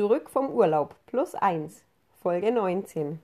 [0.00, 1.84] Zurück vom Urlaub plus eins,
[2.22, 3.20] Folge 19.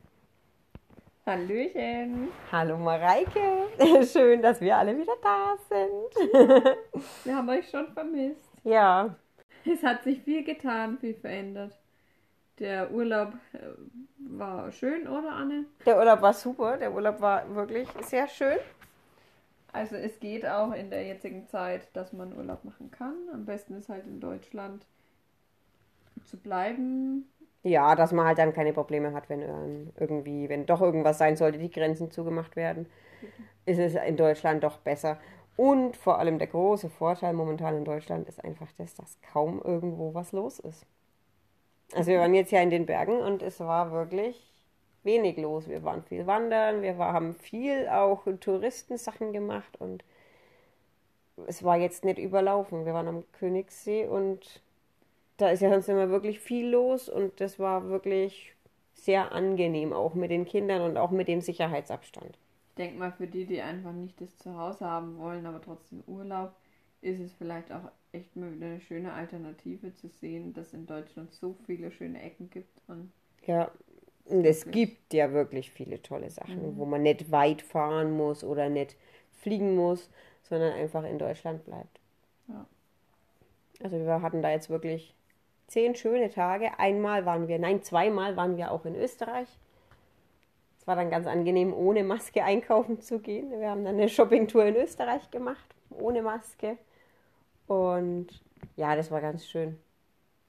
[1.24, 2.28] Hallöchen.
[2.52, 3.70] Hallo Mareike,
[4.04, 6.76] schön, dass wir alle wieder da sind.
[7.24, 8.44] Wir haben euch schon vermisst.
[8.62, 9.14] ja,
[9.64, 11.72] Es hat sich viel getan, viel verändert.
[12.58, 13.58] Der Urlaub äh,
[14.19, 15.65] war schön, oder Anne?
[15.87, 18.59] der Urlaub war super, der Urlaub war wirklich sehr schön.
[19.73, 23.15] Also es geht auch in der jetzigen Zeit, dass man Urlaub machen kann.
[23.33, 24.85] Am besten ist halt in Deutschland
[26.27, 27.29] zu bleiben.
[27.63, 31.37] Ja, dass man halt dann keine Probleme hat, wenn ähm, irgendwie, wenn doch irgendwas sein
[31.37, 32.87] sollte, die Grenzen zugemacht werden,
[33.65, 35.19] ist es in Deutschland doch besser.
[35.57, 40.15] Und vor allem der große Vorteil momentan in Deutschland ist einfach das, dass kaum irgendwo
[40.15, 40.87] was los ist.
[41.95, 44.53] Also wir waren jetzt ja in den Bergen und es war wirklich
[45.03, 45.69] wenig los.
[45.69, 50.05] Wir waren viel wandern, wir war, haben viel auch Touristensachen gemacht und
[51.47, 52.84] es war jetzt nicht überlaufen.
[52.84, 54.62] Wir waren am Königssee und
[55.39, 58.55] da ist ja sonst immer wirklich viel los und das war wirklich
[58.95, 62.39] sehr angenehm, auch mit den Kindern und auch mit dem Sicherheitsabstand.
[62.70, 66.55] Ich denke mal, für die, die einfach nicht das Zuhause haben wollen, aber trotzdem Urlaub,
[67.01, 71.33] ist es vielleicht auch echt mal wieder eine schöne Alternative zu sehen, dass in Deutschland
[71.34, 72.83] so viele schöne Ecken gibt.
[72.89, 73.12] Und
[73.47, 73.71] Ja,
[74.27, 78.69] und es gibt ja wirklich viele tolle Sachen, wo man nicht weit fahren muss oder
[78.69, 78.97] nicht
[79.33, 80.11] fliegen muss,
[80.43, 82.00] sondern einfach in Deutschland bleibt.
[82.48, 82.67] Ja.
[83.83, 85.15] Also wir hatten da jetzt wirklich
[85.67, 86.78] zehn schöne Tage.
[86.78, 89.48] Einmal waren wir, nein, zweimal waren wir auch in Österreich.
[90.78, 93.50] Es war dann ganz angenehm, ohne Maske einkaufen zu gehen.
[93.50, 96.78] Wir haben dann eine Shoppingtour in Österreich gemacht, ohne Maske.
[97.67, 98.28] Und
[98.77, 99.78] ja, das war ganz schön.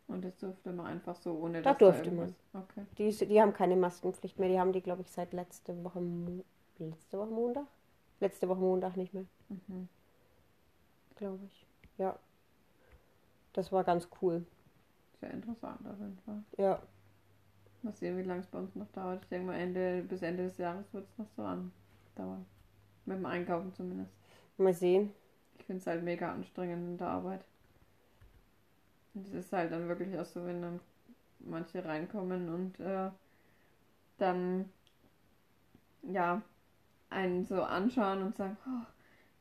[0.07, 2.33] Und das durfte man einfach so, ohne Da durfte irgendwas...
[2.53, 2.85] Okay.
[2.97, 4.47] Die, die haben keine Maskenpflicht mehr.
[4.47, 6.01] Die haben die, glaube ich, seit letzte Woche,
[6.77, 7.65] letzte Woche Montag?
[8.19, 9.89] Letzte Woche Montag nicht mehr, Mhm.
[11.17, 11.65] glaube ich.
[11.97, 12.17] Ja.
[13.53, 14.45] Das war ganz cool.
[15.19, 16.43] Sehr interessant auf jeden Fall.
[16.57, 16.81] Ja.
[17.81, 19.23] Mal sehen, wie lange es bei uns noch dauert.
[19.23, 22.45] Ich denke mal, Ende, bis Ende des Jahres wird es noch so andauern.
[23.05, 24.11] Mit dem Einkaufen zumindest.
[24.57, 25.11] Mal sehen.
[25.59, 27.45] Ich finde es halt mega anstrengend in der Arbeit.
[29.13, 30.79] Und es ist halt dann wirklich auch so, wenn dann
[31.39, 33.09] manche reinkommen und äh,
[34.17, 34.69] dann
[36.03, 36.41] ja
[37.09, 38.85] einen so anschauen und sagen, oh,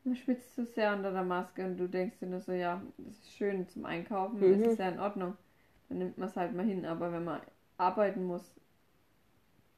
[0.03, 3.15] man schwitzt zu sehr unter der Maske und du denkst dir nur so, ja, das
[3.17, 4.63] ist schön zum Einkaufen, Mhm.
[4.63, 5.35] das ist ja in Ordnung.
[5.89, 7.41] Dann nimmt man es halt mal hin, aber wenn man
[7.77, 8.53] arbeiten muss,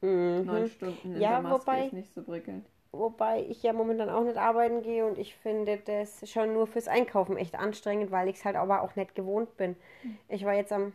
[0.02, 0.68] neun Mhm.
[0.68, 2.66] Stunden in Ja, der Maske wobei- ist nicht so prickelnd.
[2.92, 6.88] Wobei ich ja momentan auch nicht arbeiten gehe und ich finde das schon nur fürs
[6.88, 9.76] Einkaufen echt anstrengend, weil ich es halt aber auch nicht gewohnt bin.
[10.28, 10.92] Ich war jetzt am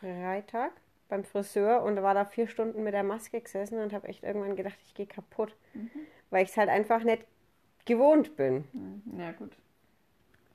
[0.00, 0.72] Freitag
[1.08, 4.54] beim Friseur und war da vier Stunden mit der Maske gesessen und habe echt irgendwann
[4.54, 5.90] gedacht, ich gehe kaputt, Mhm.
[6.28, 7.24] weil ich es halt einfach nicht
[7.86, 8.64] gewohnt bin.
[8.72, 9.52] Hm, Ja, gut.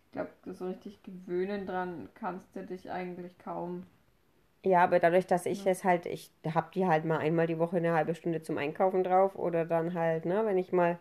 [0.06, 3.86] Ich glaube, so richtig gewöhnen dran kannst du dich eigentlich kaum.
[4.66, 7.78] Ja, aber dadurch, dass ich es halt, ich hab die halt mal einmal die Woche
[7.78, 11.00] eine halbe Stunde zum Einkaufen drauf oder dann halt, ne, wenn ich mal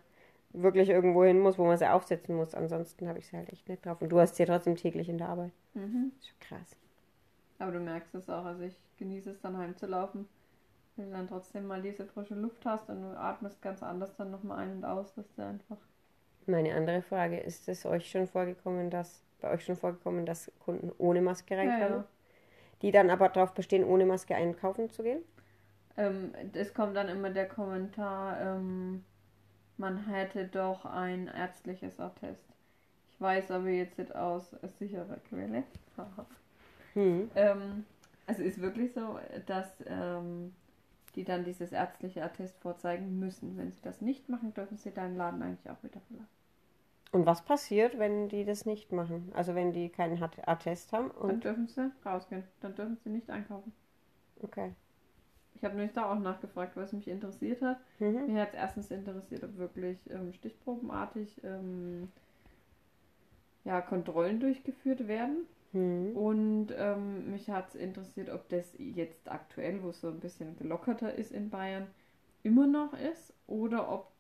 [0.52, 2.54] wirklich irgendwo hin muss, wo man sie aufsetzen muss.
[2.54, 4.00] Ansonsten habe ich sie halt echt nicht drauf.
[4.02, 5.52] Und du hast sie trotzdem täglich in der Arbeit.
[5.74, 6.12] Mhm.
[6.20, 6.76] Ist schon krass.
[7.58, 8.44] Aber du merkst es auch.
[8.44, 10.28] Also ich genieße es dann heimzulaufen,
[10.96, 14.30] wenn du dann trotzdem mal diese frische Luft hast und du atmest ganz anders dann
[14.32, 15.78] nochmal ein und aus, dass du einfach.
[16.46, 20.90] Meine andere Frage, ist es euch schon vorgekommen, dass, bei euch schon vorgekommen, dass Kunden
[20.96, 22.02] ohne Maske Ja, reinkamen?
[22.02, 22.08] ja.
[22.84, 25.22] Die dann aber darauf bestehen, ohne Maske einkaufen zu gehen?
[25.96, 29.02] Ähm, es kommt dann immer der Kommentar, ähm,
[29.78, 32.44] man hätte doch ein ärztliches Attest.
[33.08, 35.62] Ich weiß aber jetzt nicht aus sicherer Quelle.
[36.92, 37.30] Hm.
[37.34, 37.86] Ähm,
[38.26, 40.54] also ist wirklich so, dass ähm,
[41.14, 43.56] die dann dieses ärztliche Attest vorzeigen müssen.
[43.56, 46.33] Wenn sie das nicht machen, dürfen sie deinen Laden eigentlich auch wieder verlassen.
[47.14, 49.30] Und was passiert, wenn die das nicht machen?
[49.34, 52.42] Also wenn die keinen Attest haben Dann dürfen sie rausgehen.
[52.60, 53.72] Dann dürfen sie nicht einkaufen.
[54.42, 54.72] okay.
[55.54, 57.78] Ich habe nämlich da auch nachgefragt, was mich interessiert hat.
[58.00, 58.32] Mhm.
[58.32, 62.08] Mir hat es erstens interessiert, ob wirklich ähm, stichprobenartig ähm,
[63.62, 65.46] ja, Kontrollen durchgeführt werden.
[65.72, 66.16] Hm.
[66.16, 70.56] Und ähm, mich hat es interessiert, ob das jetzt aktuell, wo es so ein bisschen
[70.56, 71.86] gelockerter ist in Bayern,
[72.42, 74.10] immer noch ist oder ob,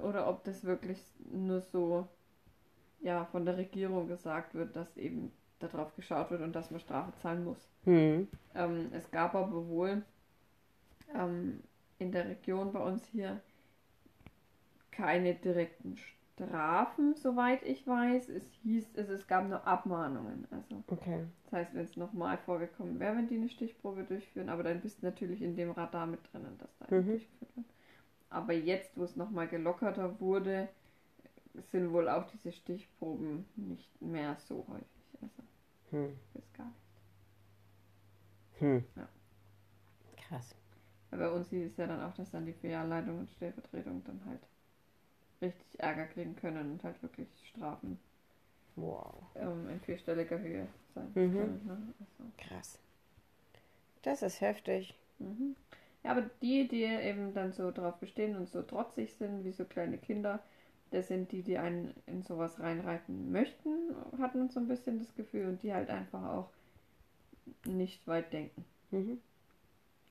[0.00, 1.02] oder ob das wirklich
[1.32, 2.06] nur so
[3.00, 7.12] ja, von der Regierung gesagt wird, dass eben darauf geschaut wird und dass man Strafe
[7.20, 7.68] zahlen muss.
[7.84, 8.28] Hm.
[8.54, 10.02] Ähm, es gab aber wohl
[11.14, 11.62] ähm,
[11.98, 13.40] in der Region bei uns hier
[14.90, 18.28] keine direkten Strafen, soweit ich weiß.
[18.28, 20.46] Es hieß, es, es gab nur Abmahnungen.
[20.50, 21.26] Also Okay.
[21.44, 25.02] das heißt, wenn es nochmal vorgekommen wäre, wenn die eine Stichprobe durchführen, aber dann bist
[25.02, 27.06] du natürlich in dem Radar mit drinnen, dass da Mhm.
[27.06, 27.66] durchgeführt wird.
[28.30, 30.68] Aber jetzt, wo es nochmal gelockerter wurde,
[31.54, 34.86] sind wohl auch diese Stichproben nicht mehr so häufig.
[35.22, 35.42] Also
[35.90, 36.16] Hm.
[36.34, 36.76] bis gar nicht.
[38.60, 38.78] Hm.
[38.96, 39.08] Ja.
[40.16, 40.54] Krass.
[41.10, 44.40] Bei uns hieß es ja dann auch, dass dann die Filialleitung und Stellvertretung dann halt
[45.42, 47.98] richtig Ärger kriegen können und halt wirklich Strafen
[48.76, 49.24] Wow.
[49.34, 51.36] ähm, in vierstelliger Höhe sein Mhm.
[51.36, 51.66] können.
[51.66, 51.94] Ne?
[52.00, 52.78] Also, Krass.
[54.02, 54.94] Das ist heftig.
[55.18, 55.56] mhm.
[56.02, 59.64] Ja, aber die, die eben dann so drauf bestehen und so trotzig sind, wie so
[59.64, 60.40] kleine Kinder,
[60.90, 65.46] das sind die, die einen in sowas reinreiten möchten, hatten so ein bisschen das Gefühl
[65.46, 66.48] und die halt einfach auch
[67.66, 68.64] nicht weit denken.
[68.90, 69.18] Mhm.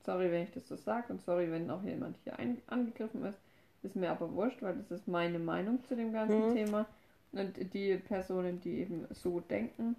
[0.05, 3.39] Sorry, wenn ich das so sage und sorry, wenn auch jemand hier ein angegriffen ist.
[3.83, 6.53] Ist mir aber wurscht, weil das ist meine Meinung zu dem ganzen Mhm.
[6.53, 6.85] Thema.
[7.31, 9.95] Und die Personen, die eben so denken,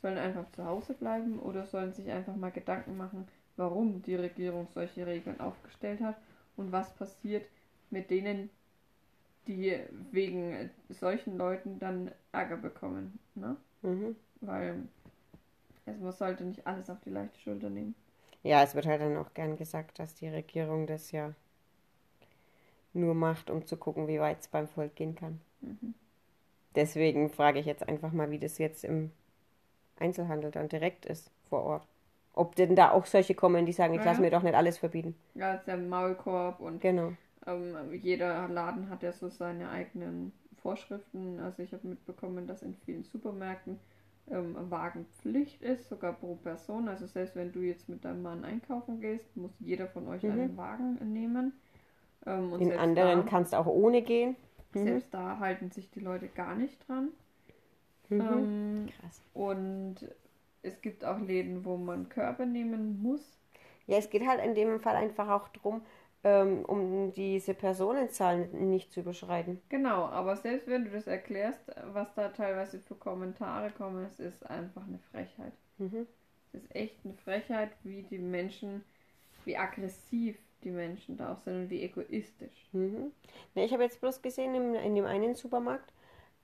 [0.00, 4.66] sollen einfach zu Hause bleiben oder sollen sich einfach mal Gedanken machen, warum die Regierung
[4.74, 6.16] solche Regeln aufgestellt hat
[6.56, 7.44] und was passiert
[7.90, 8.50] mit denen,
[9.46, 9.78] die
[10.10, 13.18] wegen solchen Leuten dann Ärger bekommen.
[13.34, 13.56] Ne?
[13.82, 14.16] Mhm.
[14.40, 14.82] Weil
[15.86, 17.94] es man sollte nicht alles auf die leichte Schulter nehmen.
[18.42, 21.34] Ja, es wird halt dann auch gern gesagt, dass die Regierung das ja
[22.92, 25.40] nur macht, um zu gucken, wie weit es beim Volk gehen kann.
[25.60, 25.94] Mhm.
[26.74, 29.10] Deswegen frage ich jetzt einfach mal, wie das jetzt im
[29.98, 31.86] Einzelhandel dann direkt ist vor Ort.
[32.34, 34.78] Ob denn da auch solche kommen, die sagen, ich Ja, lasse mir doch nicht alles
[34.78, 35.14] verbieten.
[35.34, 37.12] Ja, ist der Maulkorb und Genau.
[37.46, 41.40] Ähm, jeder Laden hat ja so seine eigenen Vorschriften.
[41.40, 43.78] Also ich habe mitbekommen, dass in vielen Supermärkten
[44.30, 46.88] ähm, Wagenpflicht ist, sogar pro Person.
[46.88, 50.30] Also selbst wenn du jetzt mit deinem Mann einkaufen gehst, muss jeder von euch Mhm.
[50.30, 51.52] einen Wagen nehmen.
[52.26, 54.36] Ähm, und In anderen da, kannst auch ohne gehen.
[54.74, 54.84] Mhm.
[54.84, 57.08] selbst da halten sich die Leute gar nicht dran.
[58.10, 58.20] Mhm.
[58.20, 59.20] Ähm, Krass.
[59.34, 59.96] und
[60.62, 63.38] es gibt auch Läden, wo man Körbe nehmen muss.
[63.86, 65.82] Ja, es geht halt in dem Fall einfach auch darum,
[66.24, 69.60] ähm, um diese Personenzahlen nicht zu überschreiten.
[69.68, 71.60] Genau, aber selbst wenn du das erklärst,
[71.92, 75.52] was da teilweise für Kommentare kommen, es ist einfach eine Frechheit.
[75.78, 76.06] Mhm.
[76.52, 78.84] Es ist echt eine Frechheit, wie die Menschen,
[79.44, 82.68] wie aggressiv die Menschen da auch sind und wie egoistisch.
[82.72, 83.12] Mhm.
[83.54, 85.92] Ne, ich habe jetzt bloß gesehen im, in dem einen Supermarkt,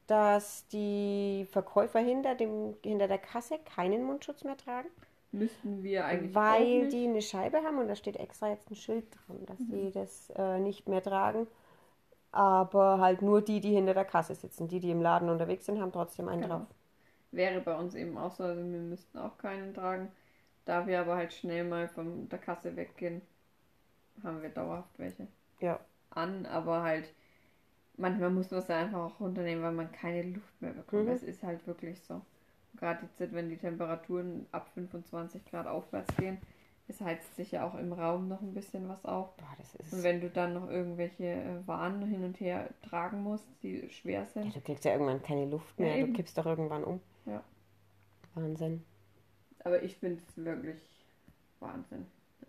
[0.09, 4.89] dass die Verkäufer hinter, dem, hinter der Kasse keinen Mundschutz mehr tragen,
[5.33, 6.85] Müssten wir eigentlich weil.
[6.85, 6.91] Mhm.
[6.91, 10.31] die eine Scheibe haben und da steht extra jetzt ein Schild dran, dass die das
[10.37, 11.47] äh, nicht mehr tragen.
[12.33, 14.69] Aber halt nur die, die hinter der Kasse sitzen.
[14.69, 16.59] Die, die im Laden unterwegs sind, haben trotzdem einen Genau.
[16.59, 16.67] drauf.
[17.33, 20.11] Wäre bei uns eben auch so, also wir müssten auch keinen tragen.
[20.67, 23.23] Da wir aber halt schnell mal von der Kasse weggehen,
[24.23, 25.27] haben wir dauerhaft welche
[25.61, 25.81] Ja.
[26.11, 27.13] an, aber halt
[27.97, 31.07] manchmal muss man es einfach auch runternehmen, weil man keine Luft mehr bekommt.
[31.07, 31.11] Mhm.
[31.11, 32.23] Es ist halt wirklich so.
[32.77, 36.39] Gerade jetzt, wenn die Temperaturen ab 25 Grad aufwärts gehen,
[36.87, 39.37] es heizt sich ja auch im Raum noch ein bisschen was auf.
[39.37, 39.57] Boah,
[39.93, 44.21] Und wenn du dann noch irgendwelche äh, Waren hin und her tragen musst, die schwer
[44.21, 45.95] Ja, sind, du kriegst ja irgendwann keine Luft Ja, mehr.
[45.99, 46.13] du eben.
[46.15, 47.01] kippst doch irgendwann um.
[47.27, 47.43] Ja.
[48.35, 48.85] Wahnsinn.
[49.65, 50.81] Aber ich finde es wirklich
[51.61, 52.07] Wahnsinn.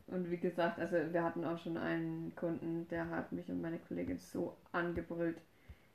[0.08, 3.80] Und wie gesagt, also wir hatten auch schon einen Kunden, der hat mich und meine
[3.80, 5.38] Kollegin so angebrüllt.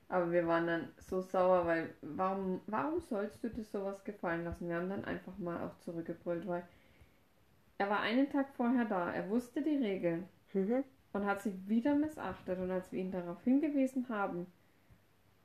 [0.09, 4.69] Aber wir waren dann so sauer, weil warum, warum sollst du dir sowas gefallen lassen?
[4.69, 6.63] Wir haben dann einfach mal auch zurückgebrüllt, weil
[7.79, 10.85] er war einen Tag vorher da, er wusste die Regeln Mhm.
[11.13, 12.59] und hat sie wieder missachtet.
[12.59, 14.47] Und als wir ihn darauf hingewiesen haben,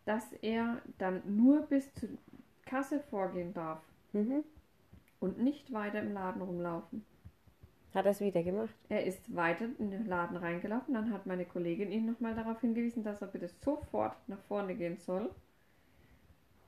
[0.06, 2.10] dass er dann nur bis zur
[2.66, 3.82] Kasse vorgehen darf
[4.14, 4.44] Mhm.
[5.20, 7.06] und nicht weiter im Laden rumlaufen,
[7.94, 8.74] Hat er es wieder gemacht?
[8.88, 10.94] Er ist weiter in den Laden reingelaufen.
[10.94, 14.98] Dann hat meine Kollegin ihn nochmal darauf hingewiesen, dass er bitte sofort nach vorne gehen
[14.98, 15.30] soll.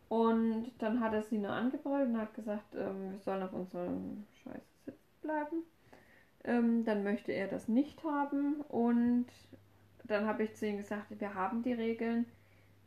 [0.10, 4.26] Und dann hat er sie nur angebrüllt und hat gesagt, ähm, wir sollen auf unserem
[4.44, 5.64] scheiß Sitz bleiben.
[6.44, 8.62] Ähm, dann möchte er das nicht haben.
[8.68, 9.28] Und
[10.04, 12.26] dann habe ich zu ihm gesagt, wir haben die Regeln.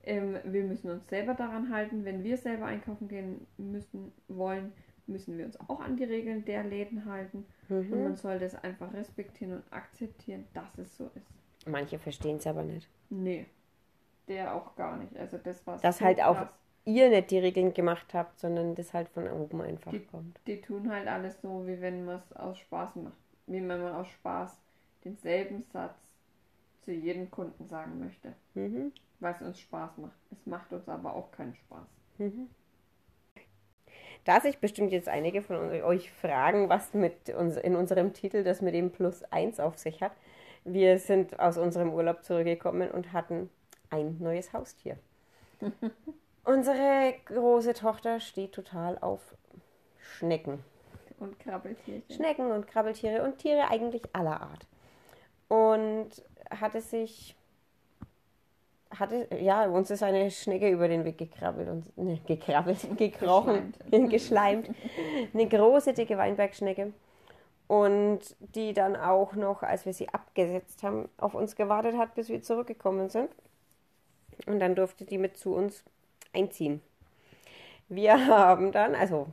[0.03, 2.05] Ähm, wir müssen uns selber daran halten.
[2.05, 4.73] Wenn wir selber einkaufen gehen müssen wollen,
[5.07, 7.47] müssen wir uns auch an die Regeln der Läden halten.
[7.69, 8.17] Und man Mhm.
[8.17, 11.27] soll das einfach respektieren und akzeptieren, dass es so ist.
[11.67, 12.89] Manche verstehen es aber nicht.
[13.11, 13.47] Nee.
[14.29, 15.17] Der auch gar nicht.
[15.17, 16.55] Also das war Das so halt auch- krass.
[16.87, 20.39] Ihr nicht die Regeln gemacht habt, sondern das halt von oben einfach Die- kommt.
[20.47, 23.17] Die tun halt alles so, wie wenn man es aus Spaß macht.
[23.47, 24.61] Wie wenn man aus Spaß
[25.05, 25.97] denselben Satz
[26.83, 28.35] zu jedem Kunden sagen möchte.
[28.53, 28.93] Mhm.
[29.21, 30.19] Weil es uns Spaß macht.
[30.31, 31.87] Es macht uns aber auch keinen Spaß.
[32.19, 32.49] Mhm.
[34.25, 38.63] Da sich bestimmt jetzt einige von euch fragen, was mit uns in unserem Titel das
[38.63, 40.13] mit dem Plus 1 auf sich hat.
[40.65, 43.51] Wir sind aus unserem Urlaub zurückgekommen und hatten
[43.91, 44.99] ein neues Haustier.
[46.45, 49.35] Unsere große Tochter steht total auf
[49.99, 50.65] Schnecken.
[51.19, 52.15] Und Krabbeltierchen.
[52.15, 54.67] Schnecken und Krabbeltiere und Tiere eigentlich aller Art.
[55.49, 56.11] Und
[56.51, 57.37] hatte sich,
[58.99, 64.71] hatte, ja, uns ist eine Schnecke über den Weg gekrabbelt und, ne, gekrabbelt, gekrochen, geschleimt.
[65.33, 66.93] Eine große, dicke Weinbergschnecke.
[67.67, 72.29] Und die dann auch noch, als wir sie abgesetzt haben, auf uns gewartet hat, bis
[72.29, 73.31] wir zurückgekommen sind.
[74.47, 75.83] Und dann durfte die mit zu uns
[76.33, 76.83] einziehen.
[77.89, 79.29] Wir haben dann, also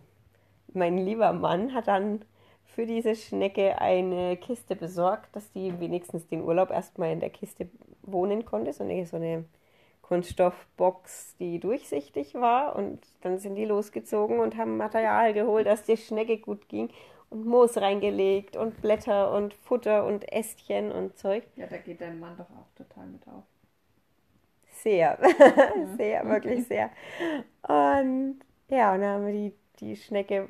[0.74, 2.24] mein lieber Mann hat dann
[2.64, 7.70] für diese Schnecke eine Kiste besorgt, dass die wenigstens den Urlaub erstmal in der Kiste
[8.12, 8.74] wohnen konnte.
[8.74, 9.46] So eine, so eine
[10.02, 12.76] Kunststoffbox, die durchsichtig war.
[12.76, 16.90] Und dann sind die losgezogen und haben Material geholt, dass die Schnecke gut ging.
[17.30, 21.44] Und Moos reingelegt und Blätter und Futter und Ästchen und Zeug.
[21.56, 23.44] Ja, da geht dein Mann doch auch total mit auf.
[24.84, 25.18] Sehr,
[25.98, 26.90] sehr, wirklich sehr.
[27.62, 30.50] Und ja, und dann haben wir die, die Schnecke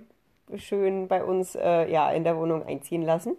[0.56, 3.36] schön bei uns äh, ja, in der Wohnung einziehen lassen.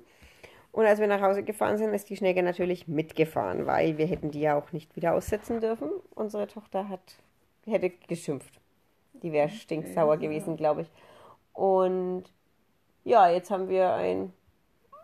[0.72, 4.30] Und als wir nach Hause gefahren sind, ist die Schnecke natürlich mitgefahren, weil wir hätten
[4.30, 5.90] die ja auch nicht wieder aussetzen dürfen.
[6.14, 7.18] Unsere Tochter hat,
[7.66, 8.58] hätte geschimpft.
[9.12, 10.90] Die wäre stinksauer gewesen, glaube ich.
[11.52, 12.24] Und
[13.04, 14.32] ja, jetzt haben wir ein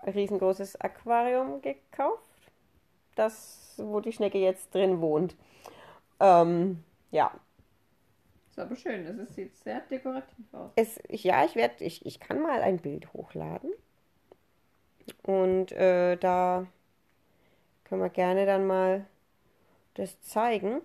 [0.06, 2.22] riesengroßes Aquarium gekauft,
[3.14, 5.36] das, wo die Schnecke jetzt drin wohnt.
[6.18, 7.30] Ähm, ja.
[8.50, 10.70] Ist aber schön, es sieht sehr dekorativ aus.
[10.76, 13.70] Es, ja, ich werde, ich, ich kann mal ein Bild hochladen.
[15.22, 16.66] Und äh, da
[17.84, 19.04] können wir gerne dann mal
[19.94, 20.80] das zeigen.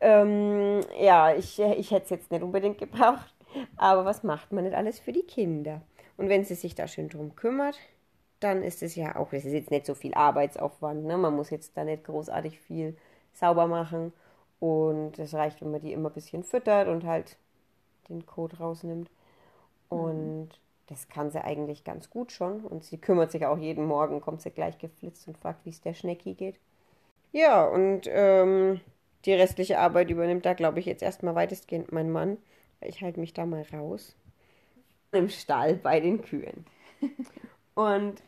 [0.00, 3.34] Ähm, ja, ich, ich hätte es jetzt nicht unbedingt gebraucht,
[3.76, 5.80] aber was macht man nicht alles für die Kinder?
[6.16, 7.78] Und wenn sie sich da schön drum kümmert,
[8.40, 11.16] dann ist es ja auch, das ist jetzt nicht so viel Arbeitsaufwand, ne?
[11.16, 12.96] man muss jetzt da nicht großartig viel
[13.32, 14.12] sauber machen
[14.60, 17.36] und es reicht, wenn man die immer ein bisschen füttert und halt
[18.08, 19.10] den Kot rausnimmt.
[19.88, 20.63] Und mhm.
[20.86, 22.64] Das kann sie eigentlich ganz gut schon.
[22.64, 25.80] Und sie kümmert sich auch jeden Morgen, kommt sie gleich geflitzt und fragt, wie es
[25.80, 26.58] der Schnecki geht.
[27.32, 28.80] Ja, und ähm,
[29.24, 32.38] die restliche Arbeit übernimmt da, glaube ich, jetzt erstmal weitestgehend mein Mann.
[32.80, 34.14] Ich halte mich da mal raus.
[35.12, 36.66] Im Stall bei den Kühen.
[37.74, 38.22] und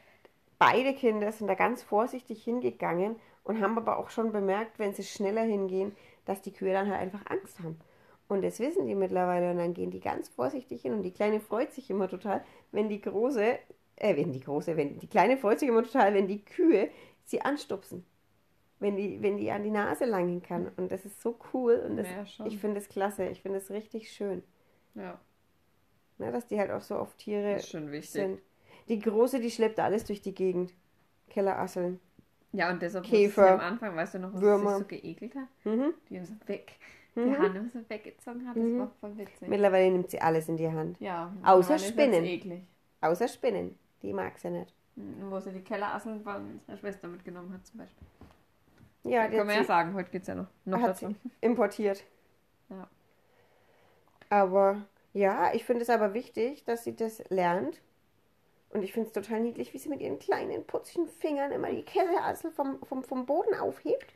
[0.59, 5.05] beide Kinder sind da ganz vorsichtig hingegangen und haben aber auch schon bemerkt, wenn sie
[5.05, 5.95] schneller hingehen,
[6.25, 7.79] dass die Kühe dann halt einfach Angst haben.
[8.29, 11.41] Und das wissen die mittlerweile und dann gehen die ganz vorsichtig hin und die Kleine
[11.41, 13.59] freut sich immer total, wenn die Große,
[13.97, 16.91] äh, wenn die Große, wenn die Kleine freut sich immer total, wenn die Kühe
[17.25, 18.05] sie anstupsen.
[18.79, 20.71] Wenn die, wenn die an die Nase langen kann.
[20.77, 23.71] Und das ist so cool und das, ja, ich finde es klasse, ich finde es
[23.71, 24.43] richtig schön.
[24.95, 25.19] Ja.
[26.19, 28.11] Na, dass die halt auch so auf Tiere das ist schon wichtig.
[28.11, 28.41] sind.
[28.89, 30.73] Die Große, die schleppt alles durch die Gegend.
[31.29, 32.01] Kellerasseln.
[32.53, 34.71] Ja, und deshalb Käfer, am Anfang, weißt du noch, was Würmer.
[34.71, 35.49] sich so geekelt hat?
[35.65, 35.95] Mhm.
[36.09, 36.79] Die so weg,
[37.25, 37.39] die mhm.
[37.39, 38.79] Hand so weggezogen hat, das mhm.
[38.79, 39.49] war voll witzig.
[39.49, 41.01] Mittlerweile nimmt sie alles in die Hand.
[41.01, 41.33] Ja.
[41.43, 42.67] Außer Spinnen.
[43.01, 43.79] Außer Spinnen.
[44.03, 44.73] Die mag sie nicht.
[44.97, 48.07] Mhm, wo sie die Kellerasseln von ihrer Schwester mitgenommen hat zum Beispiel.
[49.05, 51.15] Ja, die Können wir ja sagen, heute geht es ja noch, noch hat dazu.
[51.41, 52.05] Importiert.
[52.69, 52.89] Ja.
[54.29, 54.83] Aber
[55.13, 57.81] ja, ich finde es aber wichtig, dass sie das lernt
[58.71, 61.85] und ich finde es total niedlich, wie sie mit ihren kleinen, putzigen Fingern immer die
[61.85, 64.13] Kellerassel vom, vom, vom Boden aufhebt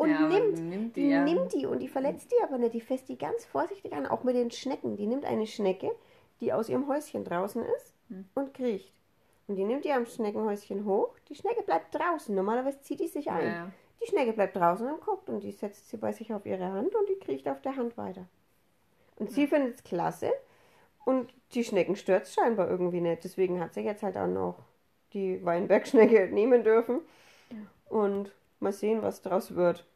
[0.00, 1.24] und ja, nimmt, nimmt, die, ja.
[1.24, 1.66] nimmt die.
[1.66, 2.74] Und die verletzt die aber nicht.
[2.74, 4.96] Die fässt die ganz vorsichtig an, auch mit den Schnecken.
[4.96, 5.90] Die nimmt eine Schnecke,
[6.40, 8.24] die aus ihrem Häuschen draußen ist hm.
[8.34, 8.92] und kriecht.
[9.46, 11.14] Und die nimmt die am Schneckenhäuschen hoch.
[11.28, 12.34] Die Schnecke bleibt draußen.
[12.34, 13.46] Normalerweise zieht die sich ein.
[13.46, 13.72] Ja.
[14.02, 16.94] Die Schnecke bleibt draußen und guckt und die setzt sie bei sich auf ihre Hand
[16.94, 18.26] und die kriecht auf der Hand weiter.
[19.16, 20.32] Und sie findet es klasse,
[21.04, 23.24] und die Schnecken stört es scheinbar irgendwie nicht.
[23.24, 24.56] Deswegen hat sie jetzt halt auch noch
[25.12, 27.00] die Weinbergschnecke nehmen dürfen.
[27.88, 29.86] Und mal sehen, was draus wird.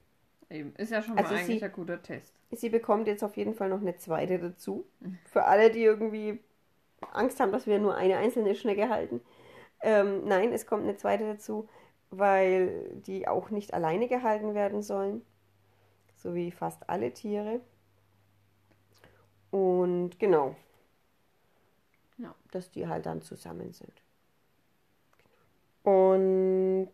[0.51, 0.75] Eben.
[0.77, 2.35] Ist ja schon also mal eigentlich sie, ein guter Test.
[2.51, 4.87] Sie bekommt jetzt auf jeden Fall noch eine zweite dazu.
[5.25, 6.41] Für alle, die irgendwie
[7.13, 9.21] Angst haben, dass wir nur eine einzelne Schnecke halten.
[9.81, 11.69] Ähm, nein, es kommt eine zweite dazu,
[12.11, 15.23] weil die auch nicht alleine gehalten werden sollen.
[16.17, 17.61] So wie fast alle Tiere.
[19.51, 20.57] Und genau,
[22.19, 22.35] ja.
[22.53, 23.93] Dass die halt dann zusammen sind.
[25.83, 26.93] Und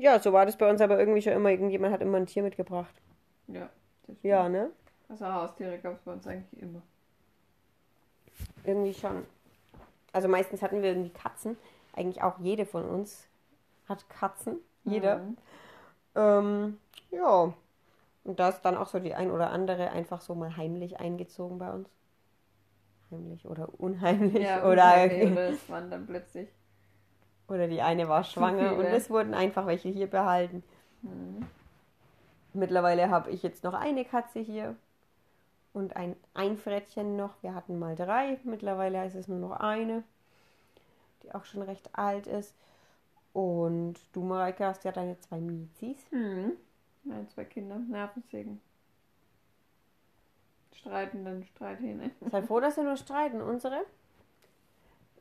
[0.00, 1.50] ja, so war das bei uns aber irgendwie schon immer.
[1.50, 2.94] Irgendjemand hat immer ein Tier mitgebracht.
[3.48, 3.68] Ja.
[4.22, 4.70] Ja, ne?
[5.08, 6.82] Also Haustiere gab es bei uns eigentlich immer.
[8.64, 9.26] Irgendwie schon.
[10.12, 11.56] Also meistens hatten wir irgendwie Katzen.
[11.94, 13.28] Eigentlich auch jede von uns
[13.88, 14.58] hat Katzen.
[14.84, 15.18] Jeder.
[15.18, 15.36] Mhm.
[16.14, 16.78] Ähm,
[17.10, 17.52] ja.
[18.24, 21.58] Und da ist dann auch so die ein oder andere einfach so mal heimlich eingezogen
[21.58, 21.88] bei uns
[23.10, 26.48] heimlich oder unheimlich ja, oder, oder es waren dann plötzlich
[27.50, 30.62] oder die eine war schwanger und es wurden einfach welche hier behalten.
[31.02, 31.46] Mhm.
[32.52, 34.76] Mittlerweile habe ich jetzt noch eine Katze hier
[35.72, 37.34] und ein Einfrättchen noch.
[37.42, 40.02] Wir hatten mal drei, mittlerweile ist es nur noch eine,
[41.22, 42.54] die auch schon recht alt ist.
[43.32, 45.98] Und du, Mareike, hast ja deine zwei Mizis.
[46.10, 46.52] Mhm.
[47.04, 48.60] Meine zwei Kinder, Nervensägen
[50.80, 52.10] streitenden Streithähne.
[52.30, 53.40] Sei froh, dass sie nur streiten.
[53.40, 53.84] Unsere,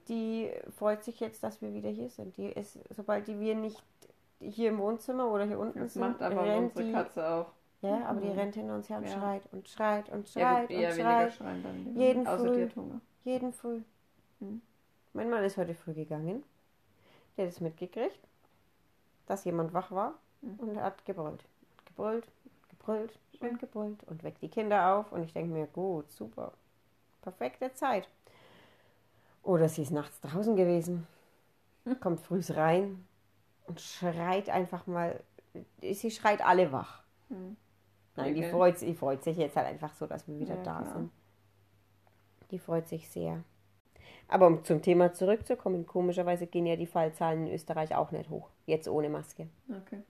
[0.10, 2.36] die freut sich jetzt, dass wir wieder hier sind.
[2.38, 3.82] Die ist, sobald die wir nicht
[4.40, 7.52] hier im Wohnzimmer oder hier unten Das sind, macht aber rennt unsere die, Katze auch.
[7.82, 8.34] ja, aber die Mhm.
[8.40, 9.12] rennt hinter uns her und Ja.
[9.12, 11.34] schreit und schreit und Ja, schreit eher und schreit.
[11.34, 11.96] schreien dann.
[11.96, 12.68] Jeden Außer Früh.
[13.24, 13.82] Jeden Früh.
[14.40, 14.62] Mhm.
[15.14, 16.44] Mein Mann ist heute früh gegangen.
[17.38, 18.20] Der hat es mitgekriegt,
[19.28, 20.56] dass jemand wach war Mhm.
[20.60, 21.44] und er hat gebrüllt.
[21.86, 22.28] Gebrüllt,
[22.70, 23.50] gebrüllt Schön.
[23.52, 26.54] und gebrüllt und weckt die Kinder auf und ich denke mir, gut, super.
[27.22, 28.08] Perfekte Zeit.
[29.44, 31.08] Oder sie ist nachts draußen gewesen,
[32.02, 33.06] kommt früh rein
[33.68, 35.24] und schreit einfach mal,
[35.82, 37.04] sie schreit alle wach.
[37.30, 37.56] Mhm.
[38.16, 40.82] Nein, die freut, die freut sich jetzt halt einfach so, dass wir wieder Ja, da
[40.82, 40.94] klar.
[40.94, 41.12] sind.
[42.52, 43.44] Die freut sich sehr.
[44.28, 48.50] Aber um zum Thema zurückzukommen, komischerweise gehen ja die Fallzahlen in Österreich auch nicht hoch.
[48.66, 49.48] Jetzt ohne Maske.
[49.70, 50.04] Okay.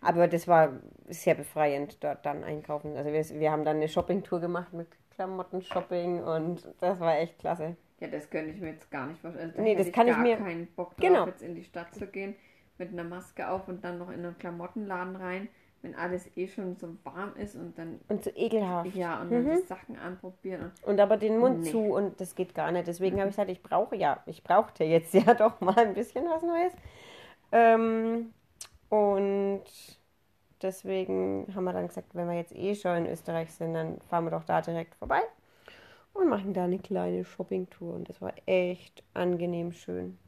[0.00, 2.96] Aber das war sehr befreiend, dort dann einkaufen.
[2.96, 7.76] Also wir, wir haben dann eine Shoppingtour gemacht mit Klamotten-Shopping und das war echt klasse.
[8.00, 9.52] Ja, das könnte ich mir jetzt gar nicht vorstellen.
[9.54, 11.26] Da Nee, das kann ich gar mir- keinen Bock drauf, Genau.
[11.26, 12.34] jetzt in die Stadt zu gehen,
[12.78, 15.48] mit einer Maske auf und dann noch in einen Klamottenladen rein,
[15.82, 18.94] wenn alles eh schon so warm ist und dann, Und so ekelhaft.
[18.94, 19.50] ja, und dann Mhm.
[19.60, 20.72] die Sachen anprobieren.
[20.82, 21.70] Und, Und aber den Mund Nee.
[21.70, 22.86] zu und das geht gar nicht.
[22.86, 26.24] Deswegen habe ich gesagt, ich brauche ja, ich brauchte jetzt ja doch mal ein bisschen
[26.26, 26.72] was Neues.
[27.52, 28.32] Ähm,
[28.88, 29.62] und
[30.62, 34.24] deswegen haben wir dann gesagt, wenn wir jetzt eh schon in Österreich sind, dann fahren
[34.24, 35.20] wir doch da direkt vorbei
[36.12, 37.94] und machen da eine kleine Shoppingtour.
[37.94, 40.18] Und das war echt angenehm schön.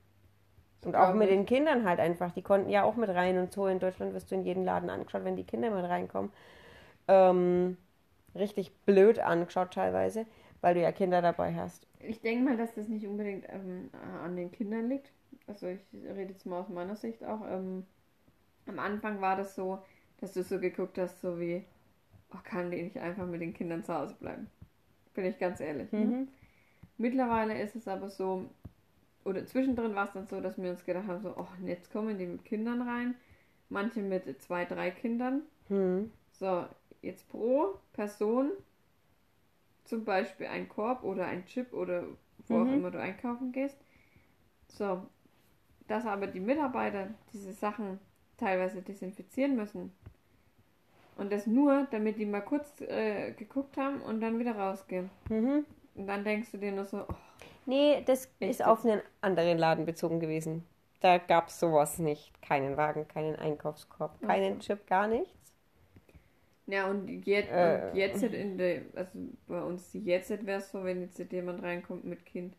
[0.84, 2.32] Und auch mit den Kindern halt einfach.
[2.32, 3.68] Die konnten ja auch mit rein und so.
[3.68, 6.32] In Deutschland wirst du in jeden Laden angeschaut, wenn die Kinder mit reinkommen.
[7.06, 7.76] Ähm,
[8.34, 10.26] richtig blöd angeschaut teilweise,
[10.60, 11.86] weil du ja Kinder dabei hast.
[12.00, 13.90] ich denke mal, dass das nicht unbedingt ähm,
[14.24, 15.12] an den Kindern liegt.
[15.46, 17.42] Also ich rede jetzt mal aus meiner Sicht auch.
[17.48, 17.86] Ähm,
[18.66, 19.82] am Anfang war das so,
[20.22, 21.64] dass du so geguckt hast, so wie,
[22.32, 24.48] oh, kann die nicht einfach mit den Kindern zu Hause bleiben?
[25.14, 25.90] Bin ich ganz ehrlich.
[25.92, 25.98] Ne?
[25.98, 26.28] Mhm.
[26.96, 28.48] Mittlerweile ist es aber so,
[29.24, 32.18] oder zwischendrin war es dann so, dass wir uns gedacht haben, so, oh, jetzt kommen
[32.18, 33.16] die mit Kindern rein.
[33.68, 35.42] Manche mit zwei, drei Kindern.
[35.68, 36.12] Hm.
[36.30, 36.66] So,
[37.02, 38.52] jetzt pro Person
[39.84, 42.04] zum Beispiel ein Korb oder ein Chip oder
[42.46, 42.74] wo auch Mhm.
[42.74, 43.76] immer du einkaufen gehst.
[44.68, 45.06] So,
[45.88, 47.98] dass aber die Mitarbeiter diese Sachen
[48.36, 49.92] teilweise desinfizieren müssen.
[51.16, 55.10] Und das nur, damit die mal kurz äh, geguckt haben und dann wieder rausgehen.
[55.28, 55.64] Mhm.
[55.94, 57.14] Und dann denkst du dir nur so, oh,
[57.66, 60.64] Nee, das Echt ist auf einen anderen Laden bezogen gewesen.
[61.00, 62.32] Da gab es sowas nicht.
[62.42, 65.32] Keinen Wagen, keinen Einkaufskorb, keinen Chip, gar nichts.
[66.66, 67.88] Ja, und jetzt, Äh.
[67.90, 69.10] und jetzt in der, also
[69.48, 72.56] bei uns jetzt wäre es so, wenn jetzt jemand reinkommt mit Kind,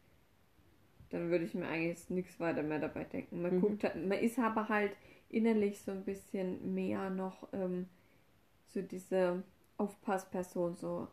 [1.09, 3.41] dann würde ich mir eigentlich nichts weiter mehr dabei denken.
[3.41, 3.61] Man Mhm.
[3.61, 4.91] guckt halt, man ist aber halt
[5.29, 7.87] innerlich so ein bisschen mehr noch ähm,
[8.73, 9.43] so diese
[9.77, 11.07] Aufpassperson, so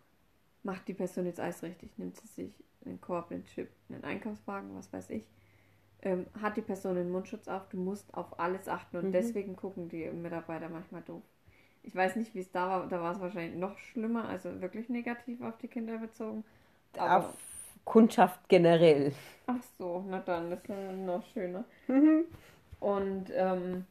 [0.62, 4.76] macht die Person jetzt alles richtig, nimmt sie sich einen Korb, einen Chip, einen Einkaufswagen,
[4.76, 5.26] was weiß ich.
[6.02, 9.12] Ähm, hat die Person einen Mundschutz auf, du musst auf alles achten und Mhm.
[9.12, 11.22] deswegen gucken die Mitarbeiter manchmal doof.
[11.82, 12.88] Ich weiß nicht, wie es da war.
[12.88, 16.44] Da war es wahrscheinlich noch schlimmer, also wirklich negativ auf die Kinder bezogen.
[16.98, 17.34] Aber, Auf
[17.84, 19.12] Kundschaft generell.
[19.46, 21.64] ach so, na dann, das ist noch schöner.
[21.88, 22.24] Mhm.
[22.80, 23.86] Und, ähm,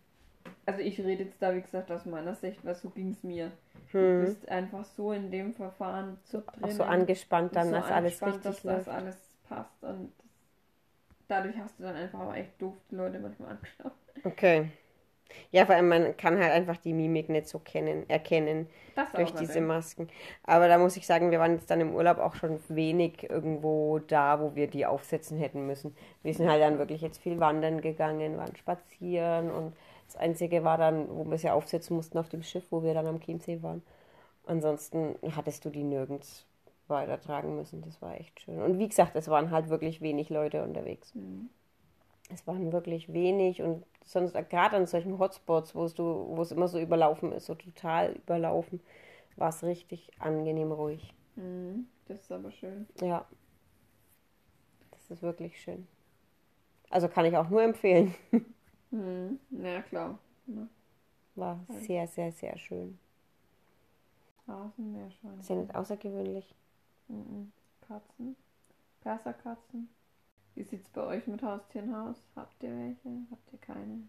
[0.70, 3.52] also ich rede jetzt da, wie gesagt, aus meiner Sicht, weil so ging es mir.
[3.98, 4.26] Du Hm.
[4.26, 6.64] bist einfach so in dem Verfahren so drin.
[6.64, 9.84] Auch so angespannt dann, so dass alles richtig dass das alles passt.
[9.84, 13.92] Und das, dadurch hast du dann einfach auch echt doof die Leute manchmal angeschaut.
[14.24, 14.70] Okay.
[15.52, 19.34] Ja, vor allem man kann halt einfach die Mimik nicht so kennen, erkennen Das durch
[19.34, 19.62] diese.
[19.62, 20.10] Masken.
[20.44, 24.00] Aber da muss ich sagen, wir waren jetzt dann im Urlaub auch schon wenig irgendwo
[24.00, 25.96] da, wo wir die aufsetzen hätten müssen.
[26.24, 29.74] Wir sind halt dann wirklich jetzt viel wandern gegangen, waren spazieren und
[30.10, 33.06] das Einzige war dann, wo wir sie aufsetzen mussten auf dem Schiff, wo wir dann
[33.06, 33.84] am Chiemsee waren.
[34.48, 36.48] Ansonsten hattest du die nirgends
[36.88, 37.84] weitertragen müssen.
[37.84, 38.60] Das war echt schön.
[38.60, 41.14] Und wie gesagt, es waren halt wirklich wenig Leute unterwegs.
[41.14, 41.50] Mhm.
[42.34, 46.52] Es waren wirklich wenig und sonst gerade an solchen Hotspots, wo es du, wo es
[46.52, 48.82] immer so überlaufen ist, so total überlaufen,
[49.36, 51.14] war es richtig angenehm ruhig.
[51.36, 51.86] Mhm.
[52.08, 52.88] Das ist aber schön.
[53.00, 53.26] Ja.
[54.90, 55.88] Das ist wirklich schön.
[56.90, 58.16] Also kann ich auch nur empfehlen.
[58.92, 59.40] Mhm.
[59.52, 60.18] Ja, klar.
[60.48, 60.68] Ja.
[61.36, 62.98] War sehr, sehr, sehr schön.
[64.48, 65.40] Rasenmeerschwein.
[65.40, 66.56] Ist ja nicht außergewöhnlich.
[67.08, 67.52] Mhm.
[67.88, 68.36] Katzen.
[69.02, 69.90] Perserkatzen.
[70.56, 72.18] Wie sieht's bei euch mit Haustieren aus?
[72.36, 73.10] Habt ihr welche?
[73.32, 74.02] Habt ihr keine?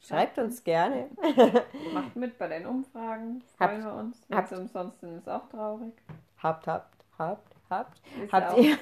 [0.00, 1.10] Schreibt uns gerne.
[1.92, 3.42] Macht mit bei den Umfragen.
[3.58, 4.20] Habt- Freuen wir uns.
[4.28, 5.92] Wenn habt- sie umsonst sind, ist auch traurig.
[6.38, 8.00] Habt, habt, habt, habt.
[8.22, 8.78] Ist Habt ihr-.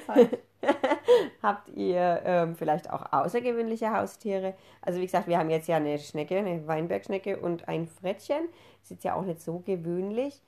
[1.42, 4.54] Habt ihr ähm, vielleicht auch außergewöhnliche Haustiere?
[4.82, 8.48] Also wie gesagt, wir haben jetzt ja eine Schnecke, eine Weinbergschnecke und ein Frettchen.
[8.82, 10.42] Ist jetzt ja auch nicht so gewöhnlich.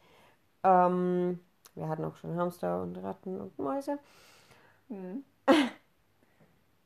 [0.64, 1.40] Ähm,
[1.74, 3.98] wir hatten auch schon Hamster und Ratten und Mäuse.
[4.88, 5.24] Mhm.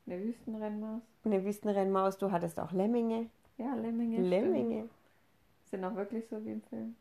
[0.06, 1.02] Eine Wüstenrennmaus.
[1.24, 3.28] Eine Wüstenrennmaus, du hattest auch Lemminge.
[3.58, 4.14] Ja, Lemminge.
[4.14, 4.30] stimmt.
[4.30, 4.88] Lemminge.
[5.64, 6.94] Sind auch wirklich so wie im Film.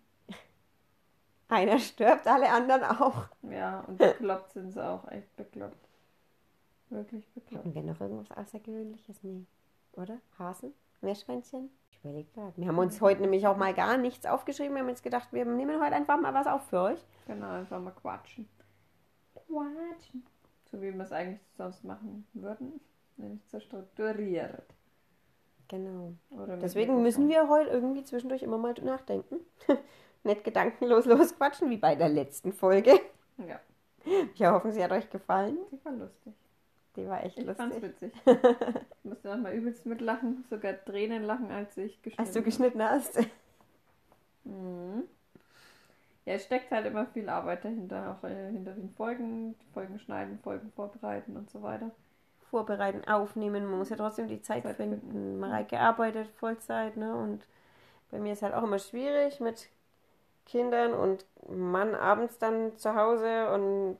[1.47, 3.27] Einer stirbt, alle anderen auch.
[3.43, 5.07] Ja, und bekloppt sind sie auch.
[5.09, 5.89] Echt bekloppt.
[6.89, 7.65] Wirklich bekloppt.
[7.65, 9.23] Hatten wir noch irgendwas Außergewöhnliches?
[9.23, 9.45] Nee.
[9.93, 10.19] Oder?
[10.37, 10.73] Hasen?
[11.01, 11.69] Meerschweinchen?
[11.91, 12.53] Ich überlege gerade.
[12.57, 14.75] Wir haben uns heute nämlich auch mal gar nichts aufgeschrieben.
[14.75, 17.05] Wir haben jetzt gedacht, wir nehmen heute einfach mal was auf für euch.
[17.27, 18.47] Genau, einfach mal quatschen.
[19.33, 20.25] Quatschen.
[20.71, 22.79] So wie wir es eigentlich sonst machen würden.
[23.17, 24.65] Nämlich so strukturiert.
[25.67, 26.13] Genau.
[26.61, 29.37] Deswegen müssen wir heute irgendwie zwischendurch immer mal nachdenken.
[30.25, 32.99] Nicht gedankenlos losquatschen, wie bei der letzten Folge.
[33.37, 33.59] Ja,
[34.35, 35.57] Wir hoffen, sie hat euch gefallen.
[35.71, 36.33] die war lustig.
[36.95, 37.83] Die war echt Ich fand's lustig.
[38.01, 38.13] witzig.
[39.03, 43.19] Ich musste nochmal übelst mitlachen, sogar Tränen lachen, als ich geschnitten Als du geschnitten hast.
[44.43, 45.03] Mhm.
[46.25, 50.39] Ja, es steckt halt immer viel Arbeit dahinter, auch äh, hinter den Folgen, Folgen schneiden,
[50.39, 51.91] Folgen vorbereiten und so weiter.
[52.49, 53.65] Vorbereiten, aufnehmen.
[53.67, 55.01] Man muss ja trotzdem die Zeit, Zeit finden.
[55.01, 55.39] finden.
[55.39, 57.15] Mareike arbeitet Vollzeit, ne?
[57.15, 57.45] Und
[58.09, 59.67] bei mir ist halt auch immer schwierig mit
[60.45, 63.97] Kindern und Mann abends dann zu Hause und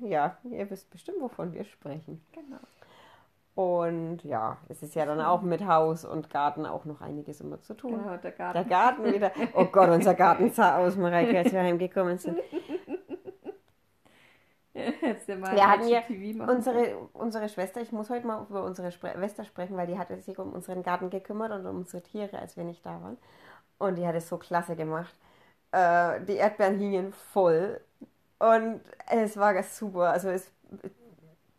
[0.00, 2.24] ja, ihr wisst bestimmt, wovon wir sprechen.
[2.32, 2.58] Genau.
[3.54, 7.60] Und ja, es ist ja dann auch mit Haus und Garten auch noch einiges immer
[7.62, 7.92] zu tun.
[7.92, 8.68] Genau, der Der Garten.
[8.68, 9.32] Garten wieder.
[9.54, 12.38] Oh Gott, unser Garten sah aus, Mareike, als wir heimgekommen sind.
[14.74, 16.02] Wir hatten ja.
[16.46, 20.38] Unsere, unsere Schwester, ich muss heute mal über unsere Schwester sprechen, weil die hat sich
[20.38, 23.16] um unseren Garten gekümmert und um unsere Tiere, als wir nicht da waren.
[23.78, 25.14] Und die hat es so klasse gemacht.
[25.72, 27.80] Äh, die Erdbeeren hingen voll.
[28.38, 30.10] Und es war ganz super.
[30.10, 30.50] Also es,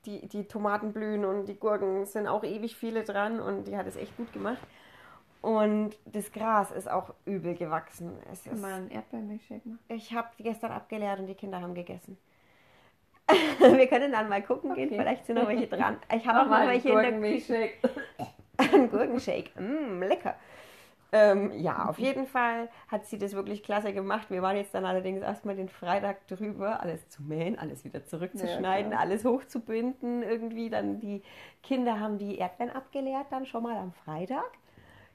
[0.05, 3.87] die, die Tomaten blühen und die Gurken sind auch ewig viele dran und die hat
[3.87, 4.59] es echt gut gemacht.
[5.41, 8.17] Und das Gras ist auch übel gewachsen.
[8.31, 9.79] Es ist, mal einen Erdbeermilchshake machen.
[9.89, 12.17] ich habe die gestern abgeleert und die Kinder haben gegessen.
[13.59, 14.97] Wir können dann mal gucken gehen, Okay.
[14.97, 15.97] vielleicht sind noch welche dran.
[16.13, 17.69] Ich habe auch noch welche in der Küche.
[18.57, 19.51] Ein Gurkenshake.
[19.61, 20.35] Mm, lecker.
[21.11, 24.29] Ähm, ja, auf jeden Fall hat sie das wirklich klasse gemacht.
[24.29, 28.93] Wir waren jetzt dann allerdings erstmal den Freitag drüber, alles zu mähen, alles wieder zurückzuschneiden,
[28.93, 30.23] Ja, alles hochzubinden.
[30.23, 31.23] Irgendwie dann die
[31.63, 34.49] Kinder haben die Erdbeeren abgeleert, dann schon mal am Freitag.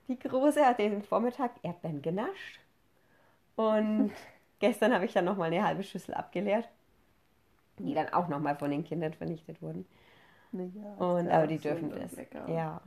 [0.09, 2.61] Die Große hat den Vormittag Erdbeeren genascht.
[3.57, 4.13] Und
[4.61, 6.69] gestern habe ich dann nochmal eine halbe Schüssel abgeleert,
[7.79, 9.87] die dann auch nochmal von den Kindern vernichtet wurden.
[10.53, 12.17] Ja, Und aber die dürfen das.
[12.17, 12.49] lecker.
[12.49, 12.81] Ja.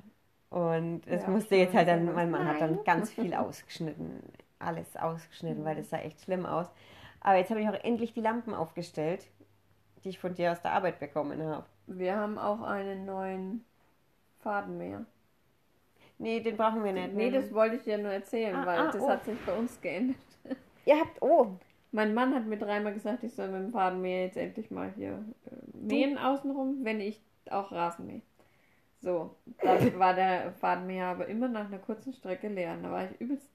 [0.56, 4.22] Und es Ja, musste jetzt halt dann, mein Mann hat dann ganz viel ausgeschnitten.
[4.58, 6.72] Alles ausgeschnitten, weil das sah echt schlimm aus.
[7.20, 9.28] Aber jetzt habe ich auch endlich die Lampen aufgestellt,
[10.02, 11.66] die ich von dir aus der Arbeit bekommen habe.
[11.88, 13.66] Wir haben auch einen neuen
[14.40, 15.06] Faden mehr.
[16.20, 17.14] Nee, den brauchen wir nicht.
[17.14, 19.10] Nee, das wollte ich dir nur erzählen, Ah, weil ah, das oh.
[19.10, 20.16] hat sich bei uns geändert.
[20.86, 21.58] Ihr habt, oh,
[21.92, 25.26] Mein Mann hat mir dreimal gesagt, ich soll mit dem Fadenmäher jetzt endlich mal hier
[25.48, 28.22] äh, mähen außenrum, wenn ich auch Rasen mähe.
[29.06, 32.74] So, dann war der Fadenmäher aber immer nach einer kurzen Strecke leer.
[32.74, 33.48] Und da war ich übelst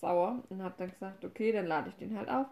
[0.00, 2.46] sauer und habe dann gesagt, okay, dann lade ich den halt auf.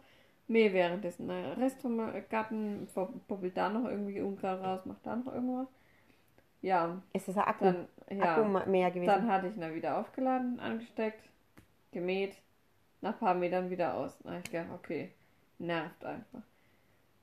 [0.47, 2.87] Mähe währenddessen der Rest vom Garten,
[3.27, 5.67] poppelt da noch irgendwie Unkraut raus, macht da noch irgendwas.
[6.63, 9.07] Ja, ist das ein Akku, dann, ja, Akku mehr gewesen?
[9.07, 11.29] dann hatte ich ihn wieder aufgeladen, angesteckt,
[11.91, 12.37] gemäht,
[13.01, 14.17] nach ein paar Metern wieder aus.
[14.23, 15.11] Na, ich gedacht, okay,
[15.59, 16.43] nervt einfach.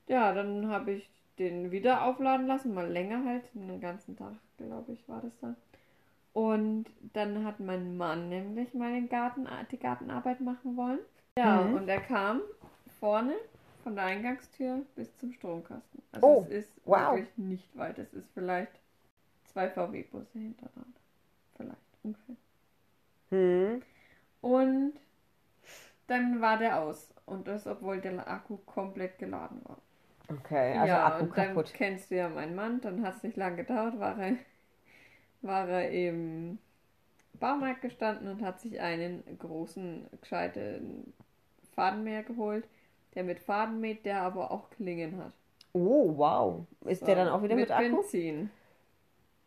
[0.08, 1.10] Ja, dann habe ich
[1.40, 5.56] den wieder aufladen lassen, mal länger halt, einen ganzen Tag, glaube ich, war das dann.
[6.34, 11.00] Und dann hat mein Mann nämlich mal den Garten, die Gartenarbeit machen wollen.
[11.38, 11.76] Ja, Mhm.
[11.76, 12.42] und er kam
[13.00, 13.36] vorne
[13.84, 16.02] von der Eingangstür bis zum Stromkasten.
[16.12, 17.16] Also Oh, es ist wow.
[17.16, 17.98] wirklich nicht weit.
[18.00, 18.72] Es ist vielleicht
[19.46, 21.00] zwei VW-Busse hintereinander.
[21.58, 22.36] Vielleicht ungefähr.
[23.30, 23.82] Hm.
[24.42, 24.94] Und
[26.08, 27.13] dann war der aus.
[27.26, 29.78] Und das, obwohl der Akku komplett geladen war.
[30.30, 31.74] Okay, also ja, Akku und dann kaputt.
[31.74, 34.38] kennst du ja meinen Mann, dann hat es nicht lange gedauert, war er,
[35.42, 36.60] war er im
[37.34, 41.14] Baumarkt gestanden und hat sich einen großen, gescheiten
[41.76, 42.68] Fadenmäher geholt,
[43.16, 45.34] der mit Faden mäht, der aber auch Klingen hat.
[45.74, 46.66] Oh, wow.
[46.86, 47.98] Ist der So, dann auch wieder mit, Akku?
[47.98, 48.50] Benzin.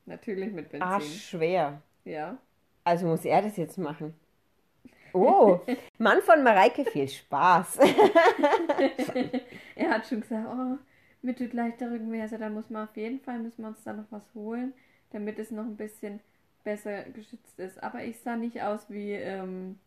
[0.07, 0.83] Natürlich mit Benzin.
[0.83, 1.83] Ah, schwer.
[2.05, 2.39] Ja.
[2.85, 4.15] Also muss er das jetzt machen.
[5.17, 5.61] Oh,
[5.99, 7.79] Mann von Mareike, viel Spaß.
[9.75, 10.77] er hat schon gesagt, oh,
[11.23, 13.69] mir tut leicht der Rücken weh, also da muss man auf jeden Fall, müssen wir
[13.69, 14.75] uns da noch was holen,
[15.13, 16.21] damit es noch ein bisschen
[16.65, 17.83] besser geschützt ist.
[17.83, 19.79] Aber ich sah nicht aus wie, ähm,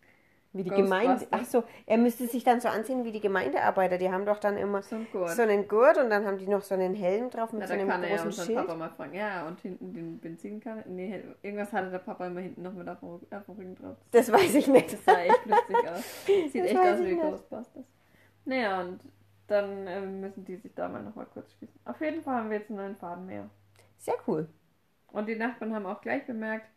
[0.52, 1.28] Wie die Gemeinde.
[1.30, 4.00] Ach so, er müsste sich dann so anziehen wie die Gemeindearbeiter.
[4.00, 5.30] Die haben doch dann immer so ein Gurt.
[5.30, 7.74] so einen Gurt und dann haben die noch so einen Helm drauf mit Na, so
[7.74, 8.58] einem kann er ja großen Schild.
[8.58, 9.14] Papa mal fragen.
[9.14, 10.86] Ja, und hinten den Benzinkanne.
[10.88, 13.98] Nee, irgendwas hatte der Papa immer hinten noch mit auf dem, Rücken drauf.
[14.12, 14.92] Das weiß ich nicht.
[14.92, 16.26] Das sah echt lustig aus.
[16.26, 17.16] Sieht Das echt aus wie.
[17.16, 17.86] Ghostbusters.
[18.46, 19.02] Naja, und
[19.46, 21.80] dann ähm, müssen die sich da mal nochmal kurz schließen.
[21.86, 23.50] Auf jeden Fall haben wir jetzt einen neuen Faden mehr.
[23.98, 24.48] Sehr cool.
[25.12, 26.68] Und die Nachbarn haben auch gleich bemerkt,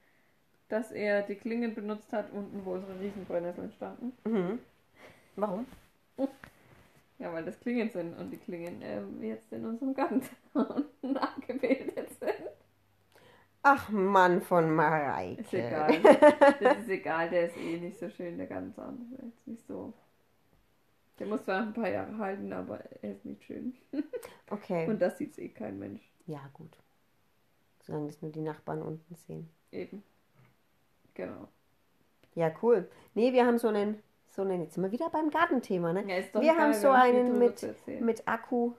[0.72, 4.12] dass er die Klingen benutzt hat, unten wo unsere Riesenbrennnesseln standen.
[4.24, 4.58] Mhm.
[5.36, 5.66] Warum?
[7.18, 10.22] Ja, weil das Klingen sind und die Klingen ähm, jetzt in unserem Garten
[10.54, 12.48] unten abgebildet sind.
[13.62, 15.42] Ach Mann von Mareike.
[15.42, 16.00] Ist egal.
[16.60, 19.18] Das ist egal, der ist eh nicht so schön, der ganze andere.
[19.18, 19.92] Der ist nicht so.
[21.18, 23.74] Der muss zwar noch ein paar Jahre halten, aber er ist nicht schön.
[24.48, 24.88] Okay.
[24.88, 26.02] Und das sieht eh kein Mensch.
[26.26, 26.76] ja, gut.
[27.82, 29.48] Solange das nur die Nachbarn unten sehen.
[29.70, 30.02] Eben.
[31.14, 31.48] Genau.
[32.34, 32.88] Ja, cool.
[33.14, 36.04] Nee, wir haben so einen, so einen, jetzt sind wir wieder beim Gartenthema, ne?
[36.08, 37.66] Ja, ist doch Wir haben so einen mit-.
[38.00, 38.72] Mit Akku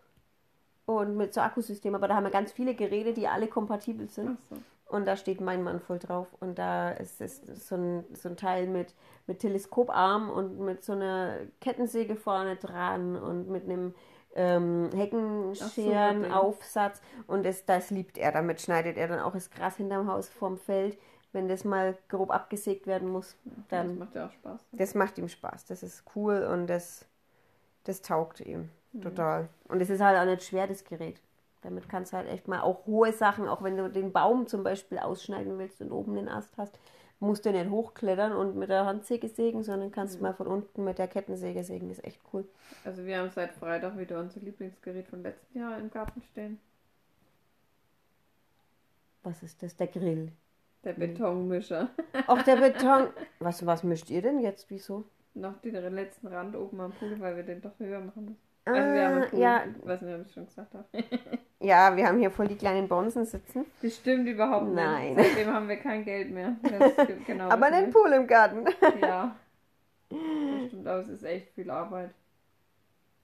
[0.85, 4.37] und mit so Akkusystem, aber da haben wir ganz viele Geräte, die alle kompatibel sind.
[4.37, 4.57] Ach so.
[4.93, 6.27] Und da steht mein Mann voll drauf.
[6.39, 8.93] Und da ist es so ein, so ein Teil mit,
[9.25, 13.95] mit Teleskoparm und mit so einer Kettensäge vorne dran und mit einem
[14.35, 17.01] ähm, Heckenscherenaufsatz.
[17.25, 18.31] Und das, das liebt er.
[18.31, 20.95] Damit schneidet er dann auch das Gras hinterm Haus vorm Feld.
[21.33, 24.61] Wenn das mal grob abgesägt werden muss, das dann macht ja auch Spaß.
[24.71, 25.65] das macht ihm Spaß.
[25.65, 27.05] Das ist cool und das,
[27.83, 28.69] das taugt ihm
[29.01, 29.49] total.
[29.67, 31.19] Und es ist halt auch nicht schwer, das Gerät.
[31.63, 34.63] Damit kannst du halt echt mal auch hohe Sachen, auch wenn du den Baum zum
[34.63, 36.77] Beispiel ausschneiden willst und oben den Ast hast,
[37.19, 40.99] musst du nicht hochklettern und mit der Handsäge sägen, sondern kannst mal von unten mit
[40.99, 41.87] der Kettensäge sägen.
[41.87, 42.45] Das ist echt cool.
[42.83, 46.59] Also wir haben seit Freitag wieder unser Lieblingsgerät von letzten Jahr im Garten stehen.
[49.23, 49.75] Was ist das?
[49.77, 50.33] Der Grill.
[50.83, 51.89] Der Betonmischer.
[52.27, 53.07] Auch der Beton.
[53.39, 54.69] Was, was mischt ihr denn jetzt?
[54.69, 55.05] Wieso?
[55.33, 58.39] Noch den letzten Rand oben am Pool, weil wir den doch höher machen müssen.
[58.65, 59.39] Also wir haben einen Ah, Pool.
[59.39, 60.85] ja, Ich nicht, ob ich es schon gesagt habe.
[61.59, 63.65] ja, wir haben hier voll die kleinen Bonsen sitzen.
[63.81, 64.75] Das stimmt überhaupt nicht.
[64.75, 65.15] Nein.
[65.17, 66.55] Seitdem haben wir kein Geld mehr.
[67.27, 68.65] Genau Aber einen Pool im Garten.
[69.01, 69.35] Ja.
[70.09, 72.11] Das stimmt, aber es ist echt viel Arbeit.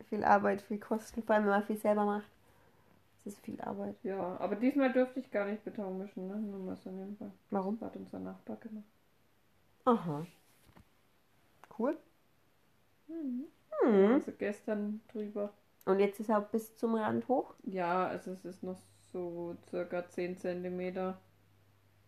[0.09, 2.25] viel Arbeit, viel Kosten, vor allem wenn man viel selber macht.
[3.25, 3.95] Es ist viel Arbeit.
[4.03, 6.35] Ja, aber diesmal durfte ich gar nicht Beton mischen, ne?
[6.37, 7.31] Nur mal so nebenbei.
[7.49, 7.77] Warum?
[7.79, 8.85] Das hat unser Nachbar gemacht.
[9.85, 10.25] Aha.
[11.77, 11.97] Cool.
[13.07, 13.45] Mhm.
[13.81, 14.13] Hm.
[14.13, 15.53] Also gestern drüber.
[15.85, 17.55] Und jetzt ist er bis zum Rand hoch.
[17.63, 18.77] Ja, also es ist noch
[19.11, 21.15] so circa 10 cm,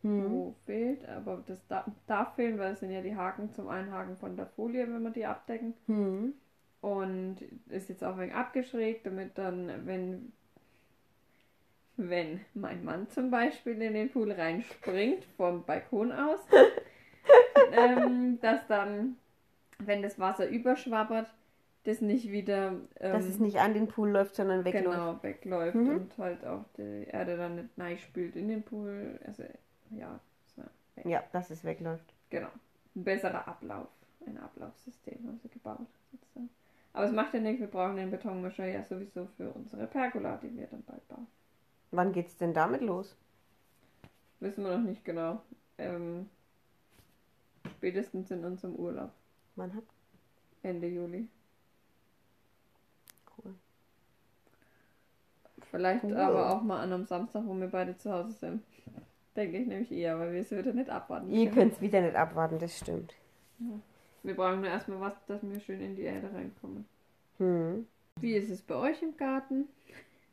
[0.03, 0.31] Hm.
[0.31, 1.07] wo fehlt.
[1.07, 4.47] Aber das da, darf fehlen, weil es sind ja die Haken zum Einhaken von der
[4.47, 5.73] Folie, wenn wir die abdecken.
[5.87, 6.33] Hm.
[6.81, 10.33] Und ist jetzt auch wenig abgeschrägt, damit dann, wenn,
[11.97, 16.39] wenn mein Mann zum Beispiel in den Pool reinspringt, vom Balkon aus,
[17.73, 19.17] ähm, dass dann,
[19.79, 21.27] wenn das Wasser überschwappert,
[21.83, 24.85] das nicht wieder ähm, Dass es nicht an den Pool läuft, sondern wegläuft.
[24.85, 25.89] genau wegläuft Mhm.
[25.89, 29.19] und halt auch die Erde dann nicht neispült in den Pool.
[29.25, 29.43] Also,
[29.89, 30.19] ja,
[30.55, 30.61] so,
[31.09, 32.13] Ja, dass es wegläuft.
[32.29, 32.49] Genau.
[32.95, 33.87] Ein besserer Ablauf.
[34.27, 35.87] Ein Ablaufsystem haben sie gebaut.
[36.11, 36.49] sozusagen.
[36.93, 40.55] Aber es macht ja nichts, wir brauchen den Betonmischer ja sowieso für unsere Pergola, die
[40.55, 41.25] wir dann bald bauen.
[41.91, 43.15] Wann geht's denn damit los?
[44.39, 45.41] Wissen wir noch nicht genau.
[45.77, 46.29] Ähm,
[47.77, 49.11] spätestens in unserem Urlaub.
[49.55, 49.91] Wann habt
[50.63, 51.27] Ende Juli.
[53.37, 53.53] Cool.
[55.69, 56.17] Vielleicht Cool.
[56.17, 58.63] aber auch mal an einem Samstag, wo wir beide zu Hause sind.
[59.35, 62.15] Denke ich nämlich eher, weil wir es wieder nicht abwarten Ihr könnt es wieder nicht
[62.15, 63.13] abwarten, das stimmt.
[64.23, 66.85] Wir brauchen nur erstmal was, dass wir schön in die Erde reinkommen.
[67.37, 67.87] Hm.
[68.19, 69.67] Wie ist es bei euch im Garten?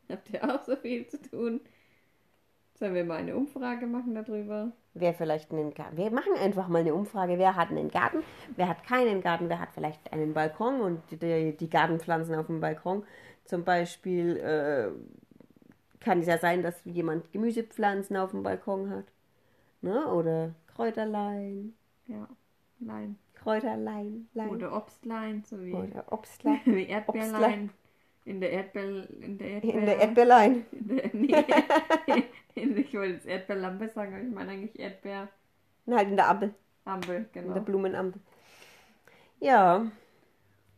[0.11, 1.61] Habt ihr auch so viel zu tun?
[2.75, 4.73] Sollen wir mal eine Umfrage machen darüber?
[4.95, 5.97] Wer vielleicht einen Garten.
[5.97, 7.37] Wir machen einfach mal eine Umfrage.
[7.39, 8.23] Wer hat einen Garten?
[8.57, 9.49] Wer hat keinen Garten?
[9.49, 13.05] Wer hat vielleicht einen Balkon und die, die Gartenpflanzen auf dem Balkon?
[13.45, 14.91] Zum Beispiel äh,
[16.01, 19.07] kann es ja sein, dass jemand Gemüsepflanzen auf dem Balkon hat.
[19.81, 20.07] Ne?
[20.07, 21.75] Oder Kräuterlein.
[22.07, 22.29] Ja,
[22.79, 23.19] nein.
[23.35, 24.29] Kräuterlein.
[24.35, 24.51] Lein.
[24.51, 26.61] Oder Obstlein, so wie, Oder Obstlein.
[26.65, 27.71] wie Erdbeerlein.
[28.29, 29.09] In der Erdbeer...
[29.23, 29.75] In der Erdbeer...
[29.75, 30.67] In der Erdbeerlein.
[30.73, 35.33] in der, nee, in, ich wollte jetzt Erdbeerlampe sagen, aber ich meine eigentlich Erdbeerampel,
[35.87, 36.55] Nein, halt in der Ampel.
[36.85, 37.61] In der genau.
[37.61, 38.21] Blumenampel.
[39.41, 39.91] Ja.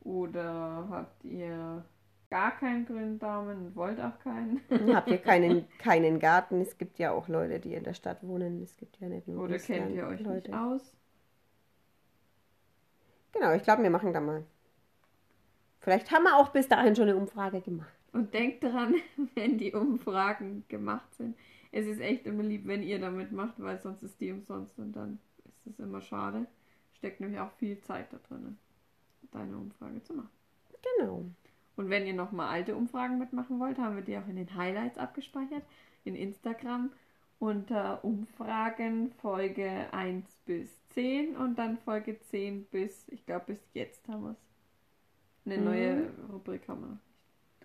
[0.02, 1.84] Oder habt ihr
[2.30, 4.60] gar keinen grünen Daumen und wollt auch keinen?
[4.94, 6.60] Habt ihr keinen, keinen Garten?
[6.60, 8.62] Es gibt ja auch Leute, die in der Stadt wohnen.
[8.62, 10.50] Es gibt ja nicht nur Oder kennt ihr euch Leute.
[10.50, 10.96] nicht aus?
[13.32, 14.44] Genau, ich glaube, wir machen da mal.
[15.80, 17.92] Vielleicht haben wir auch bis dahin schon eine Umfrage gemacht.
[18.12, 18.94] Und denkt dran,
[19.34, 21.36] wenn die Umfragen gemacht sind.
[21.72, 24.92] Es ist echt immer lieb, wenn ihr damit macht, weil sonst ist die umsonst und
[24.92, 26.46] dann ist es immer schade.
[26.94, 28.58] Steckt nämlich auch viel Zeit da drin,
[29.30, 30.30] deine Umfrage zu machen.
[30.98, 31.24] Genau.
[31.76, 34.98] Und wenn ihr nochmal alte Umfragen mitmachen wollt, haben wir die auch in den Highlights
[34.98, 35.62] abgespeichert,
[36.04, 36.90] in Instagram
[37.38, 44.06] unter Umfragen Folge 1 bis 10 und dann Folge 10 bis, ich glaube bis jetzt
[44.08, 44.49] haben wir es.
[45.50, 45.64] Eine Mhm.
[45.64, 46.98] neue Rubrik haben wir noch.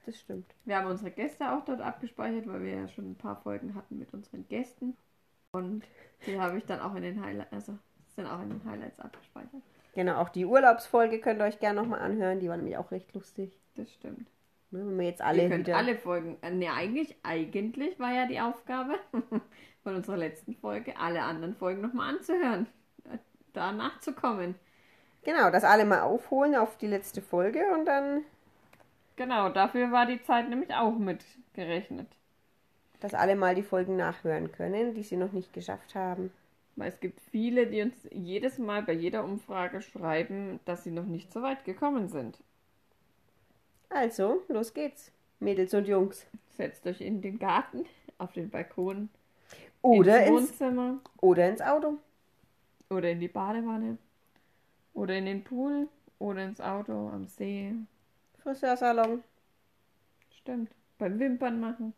[0.06, 0.54] das stimmt.
[0.66, 3.98] Wir haben unsere Gäste auch dort abgespeichert, weil wir ja schon ein paar Folgen hatten
[3.98, 4.96] mit unseren Gästen.
[5.52, 5.84] Und
[6.28, 7.78] die habe ich dann auch in den Highlights, also
[8.16, 9.62] sind auch in den Highlights abgespeichert.
[9.94, 12.40] Genau, auch die Urlaubsfolge könnt ihr euch gerne nochmal anhören.
[12.40, 13.58] Die war nämlich auch recht lustig.
[13.76, 14.28] Das stimmt.
[14.72, 15.78] Ne, wenn wir jetzt alle Ihr könnt wieder.
[15.78, 16.38] alle Folgen.
[16.42, 18.96] äh, Ne, eigentlich, eigentlich war ja die Aufgabe
[19.84, 22.68] von unserer letzten Folge, alle anderen Folgen nochmal anzuhören.
[23.06, 23.18] äh,
[23.54, 24.56] Da nachzukommen.
[25.26, 28.24] Genau, das alle mal aufholen auf die letzte Folge und dann,
[29.18, 32.08] Genau, dafür war die Zeit nämlich auch mitgerechnet.
[33.00, 36.34] dass alle mal die Folgen nachhören können, die sie noch nicht geschafft haben.
[36.76, 41.06] Weil es gibt viele, die uns jedes Mal bei jeder Umfrage schreiben, dass sie noch
[41.06, 42.38] nicht so weit gekommen sind.
[43.90, 45.12] Also, los geht's.
[45.40, 46.28] Mädels und Jungs.
[46.56, 47.86] Setzt euch in den Garten,
[48.20, 49.10] auf den Balkon,
[49.82, 51.98] Oder ins ins, Wohnzimmer oder ins Auto.
[52.90, 53.98] oder in die Badewanne
[54.96, 57.74] oder in den Pool oder ins Auto am See.
[58.40, 59.24] Friseursalon
[60.32, 60.72] Stimmt.
[60.98, 61.94] Beim Wimpern machen.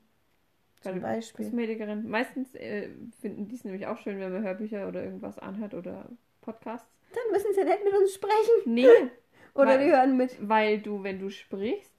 [0.84, 1.46] Bei zum der Beispiel.
[1.46, 2.10] Kosmetikerin.
[2.10, 6.10] Meistens äh, finden die es nämlich auch schön, wenn man Hörbücher oder irgendwas anhört oder
[6.42, 6.88] Podcasts.
[7.14, 8.74] Dann müssen sie nicht mit uns sprechen.
[8.74, 8.88] Nee,
[9.56, 10.38] Oder Weil- die hören mit.
[10.48, 11.92] weil du, wenn du sprichst,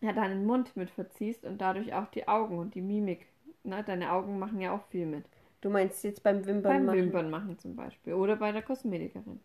[0.00, 3.26] ja deinen Mund mit verziehst und dadurch auch die Augen und die Mimik.
[3.62, 3.84] Ne?
[3.84, 5.24] Deine Augen machen ja auch viel mit.
[5.60, 6.98] Du meinst jetzt beim Wimpern Beim machen.
[6.98, 8.14] Wimpern machen zum Beispiel.
[8.14, 9.38] Oder bei der Kosmetikerin.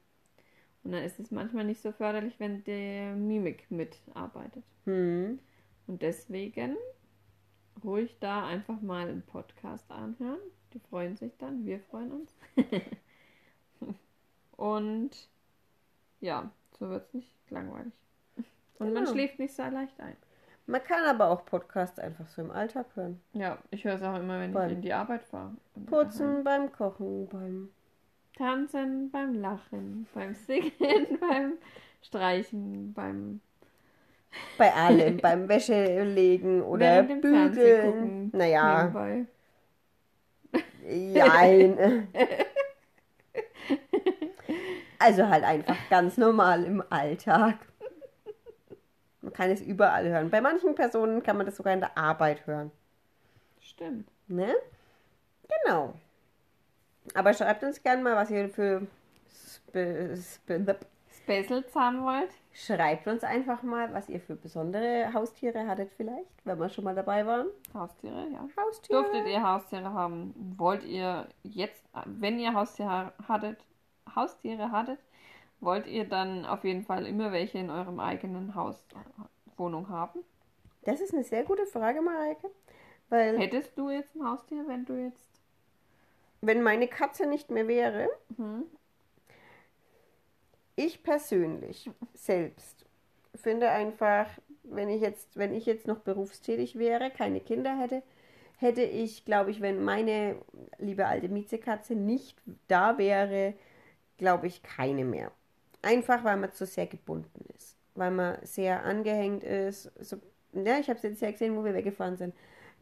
[0.84, 4.64] Und dann ist es manchmal nicht so förderlich, wenn die Mimik mitarbeitet.
[4.86, 5.40] Hm.
[5.88, 6.78] Und deswegen
[7.84, 10.40] ruhig da einfach mal einen Podcast anhören.
[10.74, 12.36] Die freuen sich dann, wir freuen uns.
[14.58, 15.12] Und
[16.20, 17.94] ja, so wird es nicht langweilig.
[18.80, 19.12] Und man Genau.
[19.12, 20.16] schläft nicht so leicht ein.
[20.66, 23.22] Man kann aber auch Podcasts einfach so im Alltag hören.
[23.34, 25.56] Ja, ich höre es auch immer, wenn Beim ich in die Arbeit fahre.
[25.86, 27.70] Putzen, beim Kochen, beim.
[28.38, 30.72] Tanzen, beim Lachen, beim Singen,
[31.20, 31.54] beim
[32.02, 33.42] Streichen, beim
[34.58, 37.82] Bei allem, beim Wäschelegen oder während Bügeln.
[37.82, 38.32] gucken.
[38.34, 39.26] Naja, Nebenbei.
[40.84, 42.08] jein.
[45.00, 47.56] Also halt einfach ganz normal im Alltag.
[49.22, 50.30] Man kann es überall hören.
[50.32, 52.72] Bei manchen Personen kann man das sogar in der Arbeit hören.
[53.60, 54.10] Stimmt.
[54.28, 54.56] Ne?
[55.64, 55.94] Genau.
[57.14, 58.88] Aber schreibt uns gerne mal, was ihr für
[59.30, 60.78] Spe Spe
[61.28, 62.30] Specials haben wollt.
[62.54, 66.96] Schreibt uns einfach mal, was ihr für besondere Haustiere hattet vielleicht, wenn wir schon mal
[66.96, 67.48] dabei waren.
[67.74, 68.48] Haustiere, ja.
[68.58, 69.04] Haustiere.
[69.04, 70.34] Durftet ihr Haustiere haben?
[70.58, 73.60] Wollt ihr jetzt, wenn ihr Haustiere hattet,
[74.16, 75.00] Haustiere hattet,
[75.60, 78.86] wollt ihr dann auf jeden Fall immer welche in eurem eigenen Haus,
[79.58, 80.22] Wohnung haben?
[80.84, 82.50] Das ist eine sehr gute Frage, Mareike.
[83.10, 85.37] Weil Hättest du jetzt ein Haustier, wenn du jetzt.
[86.48, 88.64] Wenn meine Katze nicht mehr wäre, Hm?
[90.76, 92.86] ich persönlich selbst
[93.36, 94.28] finde einfach,
[94.64, 98.04] wenn ich jetzt, wenn ich jetzt noch berufstätig wäre, keine Kinder hätte,
[98.58, 100.38] hätte ich, glaube ich, wenn meine
[100.78, 103.54] liebe alte Miezekatze nicht da wäre,
[104.18, 105.32] glaube ich, keine mehr.
[105.82, 107.78] Einfach, weil man zu sehr gebunden ist.
[107.96, 109.92] Weil man sehr angehängt ist.
[110.00, 110.18] So,
[110.54, 112.34] ja, ich habe es jetzt ja gesehen, wo wir weggefahren sind.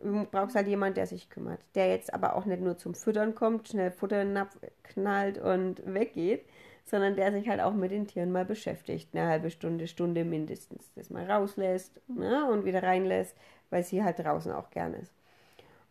[0.01, 1.59] Du brauchst halt jemand, der sich kümmert.
[1.73, 4.47] Der jetzt aber auch nicht nur zum Füttern kommt, schnell Futter
[4.83, 6.45] knallt und weggeht,
[6.85, 9.09] sondern der sich halt auch mit den Tieren mal beschäftigt.
[9.13, 10.91] Eine halbe Stunde, Stunde mindestens.
[10.95, 13.35] Das mal rauslässt ne, und wieder reinlässt,
[13.69, 15.11] weil sie halt draußen auch gern ist.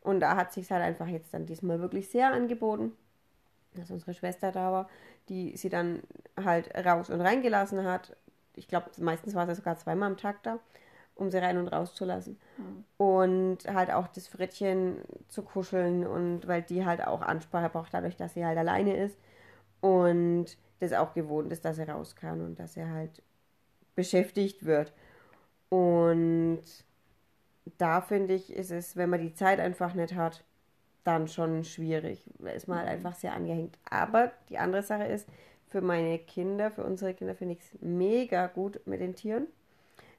[0.01, 2.93] Und da hat sich halt einfach jetzt dann diesmal wirklich sehr angeboten,
[3.75, 4.88] dass unsere Schwester da war,
[5.29, 6.03] die sie dann
[6.43, 8.14] halt raus und reingelassen hat.
[8.55, 10.59] Ich glaube, meistens war sie sogar zweimal am Tag da,
[11.14, 12.38] um sie rein und raus zu lassen.
[12.96, 14.98] Und halt auch das Frettchen
[15.29, 19.18] zu kuscheln und weil die halt auch Ansprache braucht, dadurch, dass sie halt alleine ist.
[19.81, 23.22] Und das auch gewohnt ist, dass er raus kann und dass er halt
[23.94, 24.92] beschäftigt wird.
[25.68, 26.62] Und
[27.79, 30.44] da finde ich, ist es, wenn man die Zeit einfach nicht hat,
[31.05, 32.31] dann schon schwierig.
[32.38, 33.79] Da ist man halt einfach sehr angehängt.
[33.88, 35.29] Aber die andere Sache ist,
[35.68, 39.46] für meine Kinder, für unsere Kinder finde ich es mega gut mit den Tieren,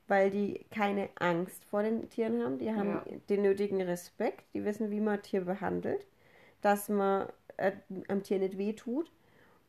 [0.07, 2.57] weil die keine Angst vor den Tieren haben.
[2.59, 3.05] Die haben Ja.
[3.29, 6.05] den nötigen Respekt, die wissen, wie man ein Tier behandelt,
[6.61, 7.27] dass man
[7.57, 7.71] äh,
[8.07, 9.11] am Tier nicht wehtut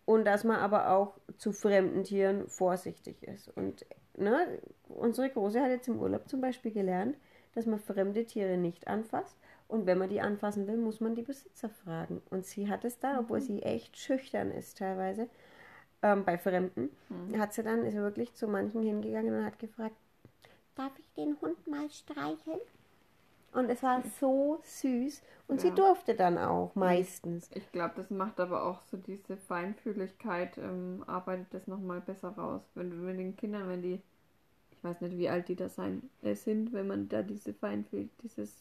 [0.05, 3.49] und dass man aber auch zu fremden Tieren vorsichtig ist.
[3.57, 3.87] Und
[4.17, 7.17] ne, unsere Große hat jetzt im Urlaub zum Beispiel gelernt,
[7.55, 9.37] dass man fremde Tiere nicht anfasst.
[9.69, 12.23] Und wenn man die anfassen will, muss man die Besitzer fragen.
[12.31, 15.29] Und sie hat es da, obwohl sie echt schüchtern ist teilweise,
[16.03, 16.91] ähm, bei Fremden,
[17.39, 19.97] hat sie dann, ist wirklich zu manchen hingegangen und hat gefragt,
[20.77, 22.61] darf ich den Hund mal streicheln?
[23.53, 25.23] Und es war so süß.
[25.49, 25.75] Und sie Ja.
[25.75, 27.49] durfte dann auch meistens.
[27.55, 32.61] Ich glaube, das macht aber auch so diese Feinfühligkeit, ähm, arbeitet das nochmal besser raus.
[32.75, 34.01] Wenn du mit den Kindern, wenn die,
[34.73, 38.09] ich weiß nicht, wie alt die da sein äh, sind, wenn man da diese Feinfühl,
[38.23, 38.55] dieses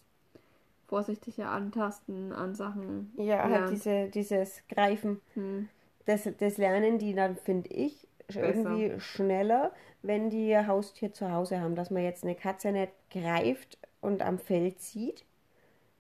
[0.88, 3.12] vorsichtige Antasten an Sachen.
[3.18, 3.72] Ja, halt lernt.
[3.72, 5.20] diese, dieses Greifen.
[5.34, 5.68] Hm.
[6.06, 9.72] Das, das lernen die dann, finde ich, irgendwie schneller,
[10.02, 11.76] wenn die ihr Haustier zu Hause haben.
[11.76, 15.26] Dass man jetzt eine Katze nicht greift und am Fell zieht,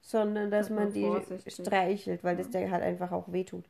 [0.02, 1.54] sondern dass Dass man die vorsichtig.
[1.56, 3.66] streichelt, weil das der halt einfach auch wehtut.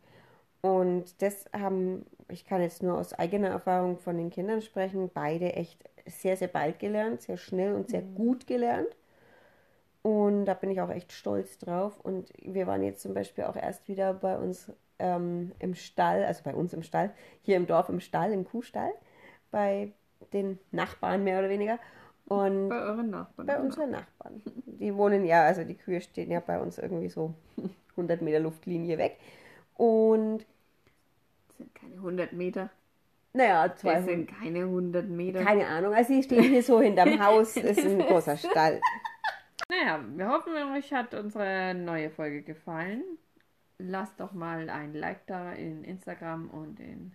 [0.61, 5.53] Und das haben, ich kann jetzt nur aus eigener Erfahrung von den Kindern sprechen, beide
[5.53, 8.89] echt sehr, sehr bald gelernt, sehr schnell und sehr gut gelernt.
[10.01, 11.99] Und da bin ich auch echt stolz drauf.
[12.01, 16.43] Und wir waren jetzt zum Beispiel auch erst wieder bei uns ähm, im Stall, also
[16.43, 18.91] bei uns im Stall, hier im Dorf im Stall, im Kuhstall,
[19.51, 19.91] bei
[20.33, 21.79] den Nachbarn mehr oder weniger.
[22.27, 23.45] Und Bei euren Nachbarn.
[23.45, 24.41] bei unseren Nachbarn.
[24.65, 27.33] Die wohnen ja, also die Kühe stehen ja bei uns irgendwie so
[27.91, 29.19] 100 Meter Luftlinie weg.
[29.75, 30.39] Und
[31.49, 32.69] Das sind keine 100 Meter.
[33.33, 34.05] naja, Das 200.
[34.05, 35.43] sind keine 100 Meter.
[35.43, 38.81] Keine Ahnung, also sie stehen hier so hinterm Haus, ist ein großer Stall.
[39.69, 43.03] Naja, wir hoffen, euch hat unsere neue Folge gefallen.
[43.77, 47.13] Lasst doch mal ein Like da in Instagram und in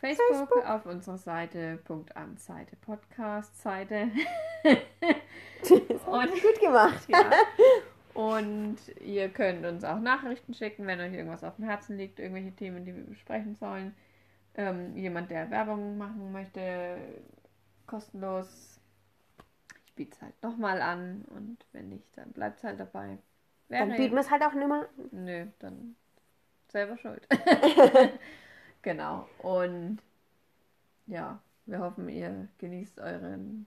[0.00, 4.10] Facebook, auf unserer Seite, Punkt an Seite, Podcast Seite.
[6.06, 7.06] und, Gut gemacht.
[7.08, 7.30] ja.
[8.14, 12.52] und ihr könnt uns auch Nachrichten schicken, wenn euch irgendwas auf dem Herzen liegt, irgendwelche
[12.52, 13.94] Themen, die wir besprechen sollen.
[14.54, 16.96] Ähm, jemand, der Werbung machen möchte,
[17.86, 18.80] kostenlos.
[19.84, 23.18] Ich biete es halt nochmal an und wenn nicht, dann bleibt es halt dabei.
[23.70, 24.86] Dann bieten wir es halt auch nimmer.
[25.12, 25.94] Nö, dann
[26.68, 27.26] selber schuld.
[28.82, 29.28] genau.
[29.38, 29.98] Und
[31.06, 33.66] ja, wir hoffen, ihr genießt euren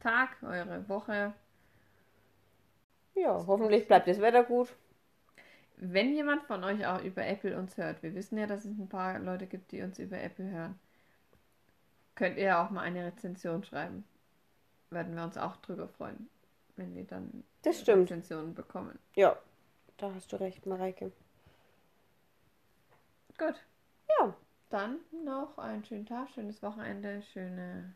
[0.00, 1.32] Tag, eure Woche.
[3.14, 4.74] Ja, hoffentlich bleibt das Wetter gut.
[5.76, 8.88] Wenn jemand von euch auch über Apple uns hört, wir wissen ja, dass es ein
[8.88, 10.78] paar Leute gibt, die uns über Apple hören,
[12.16, 14.04] könnt ihr auch mal eine Rezension schreiben.
[14.90, 16.28] Werden wir uns auch drüber freuen,
[16.78, 18.10] wenn wir dann Das stimmt.
[18.10, 18.98] Rezensionen bekommen.
[19.14, 19.36] Ja,
[19.98, 21.12] da hast du recht, Mareike.
[23.38, 23.54] Gut,
[24.18, 24.34] Ja,
[24.70, 27.92] dann noch einen schönen Tag, schönes Wochenende, schöne,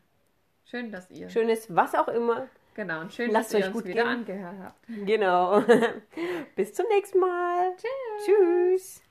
[0.65, 2.47] schön, dass ihr schönes was auch immer.
[2.75, 4.11] Genau, und schön, Lasst dass ihr euch uns gut wieder gehen.
[4.13, 4.87] angehört habt.
[5.05, 5.61] Genau.
[6.55, 7.75] Bis zum nächsten Mal.
[7.75, 8.25] Tschüss.
[8.25, 9.02] Tschüss.